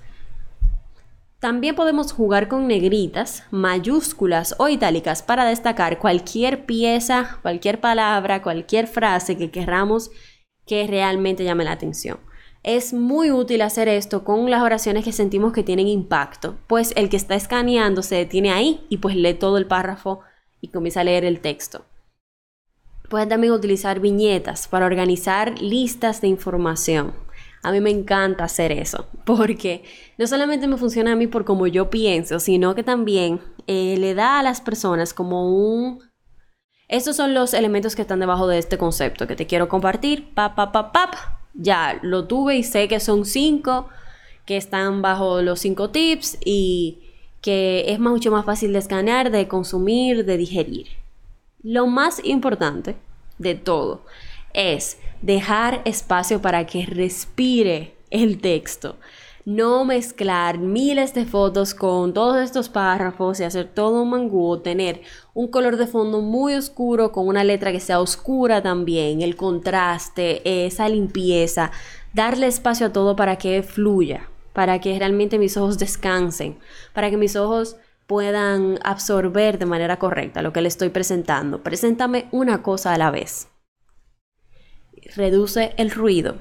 También 1.38 1.74
podemos 1.74 2.12
jugar 2.12 2.48
con 2.48 2.66
negritas, 2.66 3.44
mayúsculas 3.50 4.54
o 4.58 4.68
itálicas 4.68 5.22
para 5.22 5.44
destacar 5.44 5.98
cualquier 5.98 6.64
pieza, 6.64 7.38
cualquier 7.42 7.78
palabra, 7.78 8.42
cualquier 8.42 8.86
frase 8.86 9.36
que 9.36 9.50
queramos 9.50 10.10
que 10.66 10.86
realmente 10.86 11.44
llame 11.44 11.64
la 11.64 11.72
atención. 11.72 12.18
Es 12.62 12.92
muy 12.92 13.30
útil 13.30 13.62
hacer 13.62 13.86
esto 13.86 14.24
con 14.24 14.50
las 14.50 14.62
oraciones 14.62 15.04
que 15.04 15.12
sentimos 15.12 15.52
que 15.52 15.62
tienen 15.62 15.86
impacto, 15.86 16.56
pues 16.66 16.92
el 16.96 17.08
que 17.08 17.16
está 17.16 17.34
escaneando 17.34 18.02
se 18.02 18.16
detiene 18.16 18.50
ahí 18.50 18.84
y 18.88 18.96
pues 18.96 19.14
lee 19.14 19.34
todo 19.34 19.58
el 19.58 19.66
párrafo 19.66 20.20
y 20.60 20.68
comienza 20.68 21.02
a 21.02 21.04
leer 21.04 21.24
el 21.24 21.40
texto. 21.40 21.84
Pueden 23.08 23.28
también 23.28 23.52
utilizar 23.52 24.00
viñetas 24.00 24.66
para 24.66 24.86
organizar 24.86 25.60
listas 25.60 26.20
de 26.22 26.28
información. 26.28 27.14
A 27.62 27.72
mí 27.72 27.80
me 27.80 27.90
encanta 27.90 28.44
hacer 28.44 28.72
eso, 28.72 29.06
porque 29.24 29.84
no 30.18 30.26
solamente 30.26 30.68
me 30.68 30.76
funciona 30.76 31.12
a 31.12 31.16
mí 31.16 31.26
por 31.26 31.44
como 31.44 31.66
yo 31.66 31.90
pienso, 31.90 32.38
sino 32.38 32.74
que 32.74 32.82
también 32.82 33.40
eh, 33.66 33.96
le 33.98 34.14
da 34.14 34.38
a 34.38 34.42
las 34.42 34.60
personas 34.60 35.12
como 35.12 35.50
un... 35.50 36.00
Estos 36.88 37.16
son 37.16 37.34
los 37.34 37.52
elementos 37.52 37.96
que 37.96 38.02
están 38.02 38.20
debajo 38.20 38.46
de 38.46 38.58
este 38.58 38.78
concepto 38.78 39.26
que 39.26 39.34
te 39.34 39.46
quiero 39.46 39.68
compartir. 39.68 40.32
Pap, 40.34 40.54
pap, 40.54 40.92
pap. 40.92 41.14
Ya 41.54 41.98
lo 42.02 42.26
tuve 42.26 42.56
y 42.56 42.62
sé 42.62 42.86
que 42.86 43.00
son 43.00 43.24
cinco 43.24 43.88
que 44.44 44.56
están 44.56 45.02
bajo 45.02 45.42
los 45.42 45.58
cinco 45.58 45.90
tips 45.90 46.38
y 46.44 47.02
que 47.40 47.84
es 47.88 47.98
mucho 47.98 48.30
más 48.30 48.44
fácil 48.44 48.72
de 48.72 48.78
escanear, 48.78 49.30
de 49.30 49.48
consumir, 49.48 50.24
de 50.24 50.36
digerir. 50.36 50.86
Lo 51.62 51.88
más 51.88 52.24
importante 52.24 52.94
de 53.38 53.56
todo 53.56 54.04
es 54.56 54.98
dejar 55.22 55.82
espacio 55.84 56.42
para 56.42 56.66
que 56.66 56.86
respire 56.86 57.94
el 58.10 58.40
texto. 58.40 58.96
No 59.44 59.84
mezclar 59.84 60.58
miles 60.58 61.14
de 61.14 61.24
fotos 61.24 61.72
con 61.72 62.12
todos 62.12 62.38
estos 62.38 62.68
párrafos 62.68 63.38
y 63.38 63.44
hacer 63.44 63.68
todo 63.72 64.02
un 64.02 64.10
mangú, 64.10 64.58
tener 64.58 65.02
un 65.34 65.46
color 65.46 65.76
de 65.76 65.86
fondo 65.86 66.20
muy 66.20 66.54
oscuro 66.54 67.12
con 67.12 67.28
una 67.28 67.44
letra 67.44 67.70
que 67.70 67.78
sea 67.78 68.00
oscura 68.00 68.60
también, 68.60 69.22
el 69.22 69.36
contraste, 69.36 70.66
esa 70.66 70.88
limpieza, 70.88 71.70
darle 72.12 72.48
espacio 72.48 72.86
a 72.86 72.92
todo 72.92 73.14
para 73.14 73.36
que 73.36 73.62
fluya, 73.62 74.28
para 74.52 74.80
que 74.80 74.98
realmente 74.98 75.38
mis 75.38 75.56
ojos 75.56 75.78
descansen, 75.78 76.58
para 76.92 77.10
que 77.10 77.16
mis 77.16 77.36
ojos 77.36 77.76
puedan 78.08 78.80
absorber 78.82 79.58
de 79.58 79.66
manera 79.66 79.98
correcta 80.00 80.42
lo 80.42 80.52
que 80.52 80.60
le 80.60 80.68
estoy 80.68 80.88
presentando. 80.88 81.62
Preséntame 81.62 82.26
una 82.32 82.62
cosa 82.64 82.94
a 82.94 82.98
la 82.98 83.12
vez 83.12 83.48
reduce 85.14 85.74
el 85.76 85.90
ruido, 85.90 86.36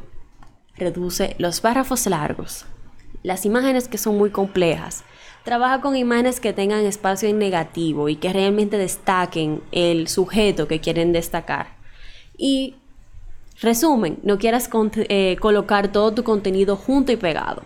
reduce 0.78 1.36
los 1.38 1.62
párrafos 1.62 2.06
largos, 2.08 2.66
las 3.24 3.46
imágenes 3.46 3.88
que 3.88 3.98
son 3.98 4.18
muy 4.18 4.30
complejas, 4.30 5.04
Trabaja 5.46 5.80
con 5.80 5.96
imágenes 5.96 6.40
que 6.40 6.54
tengan 6.54 6.84
espacio 6.86 7.30
en 7.30 7.38
negativo 7.38 8.10
y 8.10 8.16
que 8.16 8.34
realmente 8.34 8.80
destaquen 8.80 9.62
el 9.72 10.08
sujeto 10.08 10.68
que 10.68 10.80
quieren 10.80 11.14
destacar. 11.14 11.68
Y 12.36 12.78
resumen, 13.62 14.18
no 14.24 14.40
quieras 14.40 14.68
eh, 14.96 15.38
colocar 15.40 15.92
todo 15.92 16.16
tu 16.16 16.24
contenido 16.24 16.76
junto 16.76 17.12
y 17.12 17.16
pegado. 17.16 17.62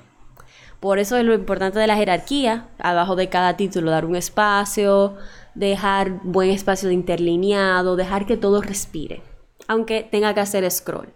Por 0.81 0.99
eso 0.99 1.15
es 1.15 1.23
lo 1.23 1.33
importante 1.33 1.79
de 1.79 1.87
la 1.87 1.95
jerarquía, 1.95 2.67
abajo 2.79 3.15
de 3.15 3.29
cada 3.29 3.55
título 3.55 3.91
dar 3.91 4.03
un 4.03 4.17
espacio, 4.17 5.15
dejar 5.55 6.19
buen 6.23 6.49
espacio 6.49 6.89
de 6.89 6.95
interlineado, 6.95 7.95
dejar 7.95 8.25
que 8.25 8.35
todo 8.35 8.61
respire, 8.61 9.21
aunque 9.69 10.01
tenga 10.03 10.33
que 10.33 10.41
hacer 10.41 10.69
scroll. 10.69 11.13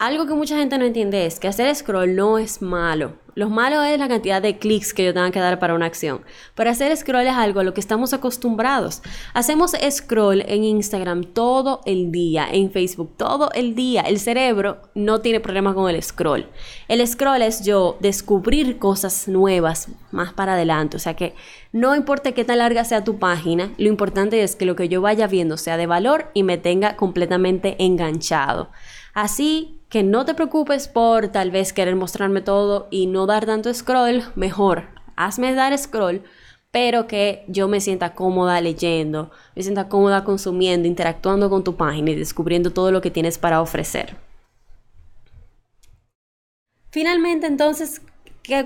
Algo 0.00 0.26
que 0.26 0.32
mucha 0.32 0.56
gente 0.56 0.78
no 0.78 0.86
entiende 0.86 1.26
es 1.26 1.38
que 1.38 1.46
hacer 1.46 1.76
scroll 1.76 2.16
no 2.16 2.38
es 2.38 2.62
malo. 2.62 3.18
Lo 3.34 3.50
malo 3.50 3.82
es 3.82 3.98
la 3.98 4.08
cantidad 4.08 4.40
de 4.40 4.56
clics 4.56 4.94
que 4.94 5.04
yo 5.04 5.12
tenga 5.12 5.30
que 5.30 5.40
dar 5.40 5.58
para 5.58 5.74
una 5.74 5.84
acción. 5.84 6.22
Pero 6.54 6.70
hacer 6.70 6.96
scroll 6.96 7.26
es 7.26 7.34
algo 7.34 7.60
a 7.60 7.64
lo 7.64 7.74
que 7.74 7.80
estamos 7.80 8.14
acostumbrados. 8.14 9.02
Hacemos 9.34 9.72
scroll 9.90 10.40
en 10.46 10.64
Instagram 10.64 11.24
todo 11.24 11.82
el 11.84 12.10
día, 12.10 12.48
en 12.50 12.70
Facebook 12.70 13.14
todo 13.18 13.50
el 13.52 13.74
día. 13.74 14.00
El 14.00 14.18
cerebro 14.18 14.80
no 14.94 15.20
tiene 15.20 15.38
problema 15.38 15.74
con 15.74 15.90
el 15.90 16.02
scroll. 16.02 16.48
El 16.88 17.06
scroll 17.06 17.42
es 17.42 17.62
yo 17.62 17.98
descubrir 18.00 18.78
cosas 18.78 19.28
nuevas 19.28 19.88
más 20.12 20.32
para 20.32 20.54
adelante. 20.54 20.96
O 20.96 21.00
sea 21.00 21.12
que 21.12 21.34
no 21.72 21.94
importa 21.94 22.32
qué 22.32 22.46
tan 22.46 22.56
larga 22.56 22.86
sea 22.86 23.04
tu 23.04 23.18
página, 23.18 23.74
lo 23.76 23.88
importante 23.88 24.42
es 24.42 24.56
que 24.56 24.64
lo 24.64 24.76
que 24.76 24.88
yo 24.88 25.02
vaya 25.02 25.26
viendo 25.26 25.58
sea 25.58 25.76
de 25.76 25.86
valor 25.86 26.30
y 26.32 26.42
me 26.42 26.56
tenga 26.56 26.96
completamente 26.96 27.76
enganchado. 27.84 28.70
Así 29.20 29.82
que 29.90 30.02
no 30.02 30.24
te 30.24 30.32
preocupes 30.32 30.88
por 30.88 31.28
tal 31.28 31.50
vez 31.50 31.74
querer 31.74 31.94
mostrarme 31.94 32.40
todo 32.40 32.88
y 32.90 33.06
no 33.06 33.26
dar 33.26 33.44
tanto 33.44 33.74
scroll, 33.74 34.22
mejor, 34.34 34.88
hazme 35.14 35.52
dar 35.52 35.76
scroll, 35.76 36.22
pero 36.70 37.06
que 37.06 37.44
yo 37.46 37.68
me 37.68 37.82
sienta 37.82 38.14
cómoda 38.14 38.58
leyendo, 38.62 39.30
me 39.54 39.62
sienta 39.62 39.90
cómoda 39.90 40.24
consumiendo, 40.24 40.88
interactuando 40.88 41.50
con 41.50 41.64
tu 41.64 41.76
página 41.76 42.12
y 42.12 42.14
descubriendo 42.14 42.70
todo 42.72 42.92
lo 42.92 43.02
que 43.02 43.10
tienes 43.10 43.36
para 43.36 43.60
ofrecer. 43.60 44.16
Finalmente, 46.90 47.46
entonces, 47.46 48.00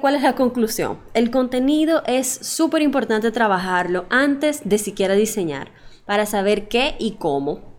¿cuál 0.01 0.15
es 0.15 0.23
la 0.23 0.37
conclusión? 0.37 1.01
El 1.15 1.33
contenido 1.33 2.05
es 2.07 2.29
súper 2.29 2.83
importante 2.83 3.33
trabajarlo 3.33 4.05
antes 4.09 4.63
de 4.65 4.79
siquiera 4.79 5.15
diseñar, 5.15 5.73
para 6.07 6.27
saber 6.27 6.69
qué 6.69 6.95
y 7.01 7.17
cómo 7.17 7.74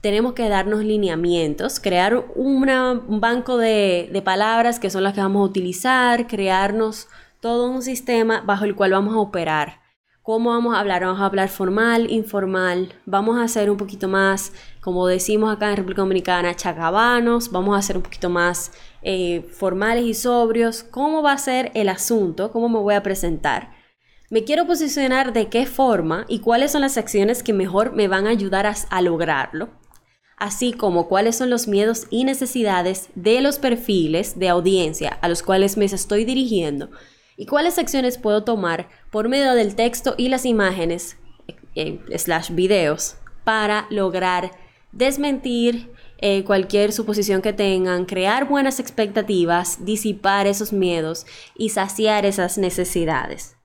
tenemos 0.00 0.34
que 0.34 0.48
darnos 0.48 0.84
lineamientos, 0.84 1.80
crear 1.80 2.24
un 2.36 3.20
banco 3.20 3.56
de, 3.56 4.22
palabras 4.24 4.78
que 4.78 4.90
son 4.90 5.02
las 5.02 5.14
que 5.14 5.20
vamos 5.20 5.40
a 5.40 5.50
utilizar, 5.50 6.26
crearnos 6.26 7.08
todo 7.40 7.70
un 7.70 7.82
sistema 7.82 8.42
bajo 8.44 8.64
el 8.64 8.76
cual 8.76 8.92
vamos 8.92 9.14
a 9.14 9.18
operar. 9.18 9.80
¿Cómo 10.22 10.50
vamos 10.50 10.74
a 10.74 10.80
hablar? 10.80 11.04
Vamos 11.04 11.20
a 11.22 11.24
hablar 11.24 11.48
formal, 11.48 12.10
informal, 12.10 12.92
vamos 13.06 13.38
a 13.38 13.44
hacer 13.44 13.70
un 13.70 13.78
poquito 13.78 14.08
más, 14.08 14.52
como 14.80 15.06
decimos 15.06 15.50
acá 15.50 15.70
en 15.70 15.76
República 15.78 16.02
Dominicana, 16.02 16.54
chacabanos, 16.54 17.50
vamos 17.50 17.74
a 17.74 17.78
hacer 17.78 17.96
un 17.96 18.02
poquito 18.02 18.28
más 18.28 18.72
eh, 19.02 19.48
formales 19.52 20.04
y 20.04 20.12
sobrios. 20.12 20.82
¿Cómo 20.82 21.22
va 21.22 21.32
a 21.32 21.38
ser 21.38 21.72
el 21.74 21.88
asunto? 21.88 22.52
¿Cómo 22.52 22.68
me 22.68 22.78
voy 22.78 22.94
a 22.94 23.02
presentar? 23.02 23.72
Me 24.28 24.44
quiero 24.44 24.66
posicionar 24.66 25.32
de 25.32 25.48
qué 25.48 25.64
forma 25.64 26.26
y 26.28 26.40
cuáles 26.40 26.72
son 26.72 26.82
las 26.82 26.98
acciones 26.98 27.42
que 27.42 27.54
mejor 27.54 27.94
me 27.94 28.08
van 28.08 28.26
a 28.26 28.30
ayudar 28.30 28.66
a 28.66 29.00
lograrlo 29.00 29.70
así 30.38 30.72
como 30.72 31.08
cuáles 31.08 31.36
son 31.36 31.50
los 31.50 31.68
miedos 31.68 32.06
y 32.10 32.24
necesidades 32.24 33.08
de 33.14 33.40
los 33.40 33.58
perfiles 33.58 34.38
de 34.38 34.48
audiencia 34.48 35.18
a 35.20 35.28
los 35.28 35.42
cuales 35.42 35.76
me 35.76 35.84
estoy 35.84 36.24
dirigiendo 36.24 36.90
y 37.36 37.46
cuáles 37.46 37.78
acciones 37.78 38.18
puedo 38.18 38.44
tomar 38.44 38.88
por 39.10 39.28
medio 39.28 39.54
del 39.54 39.74
texto 39.74 40.14
y 40.16 40.28
las 40.28 40.44
imágenes 40.44 41.16
eh, 41.74 42.00
slash 42.16 42.50
videos 42.50 43.16
para 43.44 43.86
lograr 43.90 44.50
desmentir 44.92 45.92
eh, 46.18 46.42
cualquier 46.42 46.92
suposición 46.92 47.42
que 47.42 47.52
tengan, 47.52 48.04
crear 48.04 48.48
buenas 48.48 48.80
expectativas, 48.80 49.84
disipar 49.84 50.48
esos 50.48 50.72
miedos 50.72 51.26
y 51.56 51.68
saciar 51.68 52.26
esas 52.26 52.58
necesidades. 52.58 53.56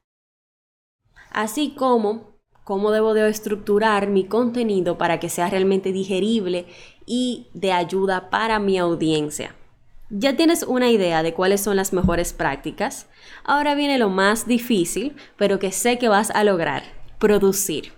Así 1.31 1.73
como 1.75 2.32
cómo 2.63 2.91
debo 2.91 3.13
de 3.13 3.29
estructurar 3.29 4.07
mi 4.07 4.25
contenido 4.25 4.97
para 4.97 5.19
que 5.19 5.29
sea 5.29 5.49
realmente 5.49 5.91
digerible 5.91 6.65
y 7.05 7.47
de 7.53 7.71
ayuda 7.71 8.29
para 8.29 8.59
mi 8.59 8.77
audiencia. 8.77 9.55
Ya 10.09 10.35
tienes 10.35 10.63
una 10.63 10.91
idea 10.91 11.23
de 11.23 11.33
cuáles 11.33 11.61
son 11.61 11.75
las 11.75 11.91
mejores 11.91 12.33
prácticas. 12.33 13.07
Ahora 13.43 13.73
viene 13.73 13.97
lo 13.97 14.09
más 14.09 14.47
difícil, 14.47 15.15
pero 15.37 15.59
que 15.59 15.71
sé 15.71 15.97
que 15.97 16.07
vas 16.07 16.29
a 16.31 16.43
lograr, 16.43 16.83
producir. 17.17 17.93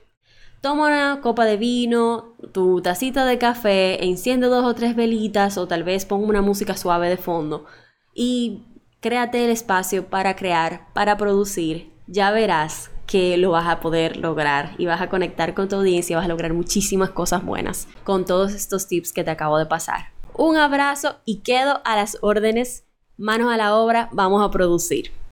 Toma 0.62 0.88
una 0.88 1.22
copa 1.22 1.46
de 1.46 1.58
vino, 1.58 2.34
tu 2.52 2.82
tacita 2.82 3.26
de 3.26 3.38
café, 3.38 4.04
enciende 4.06 4.48
dos 4.48 4.66
o 4.66 4.74
tres 4.74 4.96
velitas 4.96 5.58
o 5.58 5.68
tal 5.68 5.84
vez 5.84 6.06
ponga 6.06 6.28
una 6.28 6.42
música 6.42 6.76
suave 6.76 7.10
de 7.10 7.18
fondo 7.18 7.66
y 8.16 8.64
créate 9.02 9.44
el 9.44 9.52
espacio 9.52 10.08
para 10.08 10.36
crear, 10.36 10.88
para 10.94 11.18
producir. 11.18 11.92
Ya 12.08 12.32
verás 12.32 12.92
que 13.06 13.38
lo 13.38 13.52
vas 13.52 13.68
a 13.68 13.80
poder 13.80 14.18
lograr 14.18 14.74
y 14.78 14.86
vas 14.86 15.02
a 15.02 15.10
conectar 15.10 15.54
con 15.54 15.70
tu 15.70 15.76
audiencia, 15.76 16.18
vas 16.18 16.26
a 16.26 16.30
lograr 16.30 16.54
muchísimas 16.54 17.12
cosas 17.12 17.44
buenas 17.44 17.88
con 18.04 18.26
todos 18.26 18.54
estos 18.54 18.88
tips 18.88 19.14
que 19.14 19.24
te 19.24 19.32
acabo 19.32 19.58
de 19.58 19.66
pasar. 19.66 20.10
Un 20.34 20.58
abrazo 20.58 21.16
y 21.24 21.40
quedo 21.40 21.82
a 21.86 21.96
las 21.96 22.18
órdenes, 22.22 22.84
manos 23.18 23.52
a 23.52 23.58
la 23.58 23.76
obra, 23.76 24.10
vamos 24.12 24.44
a 24.44 24.52
producir. 24.52 25.12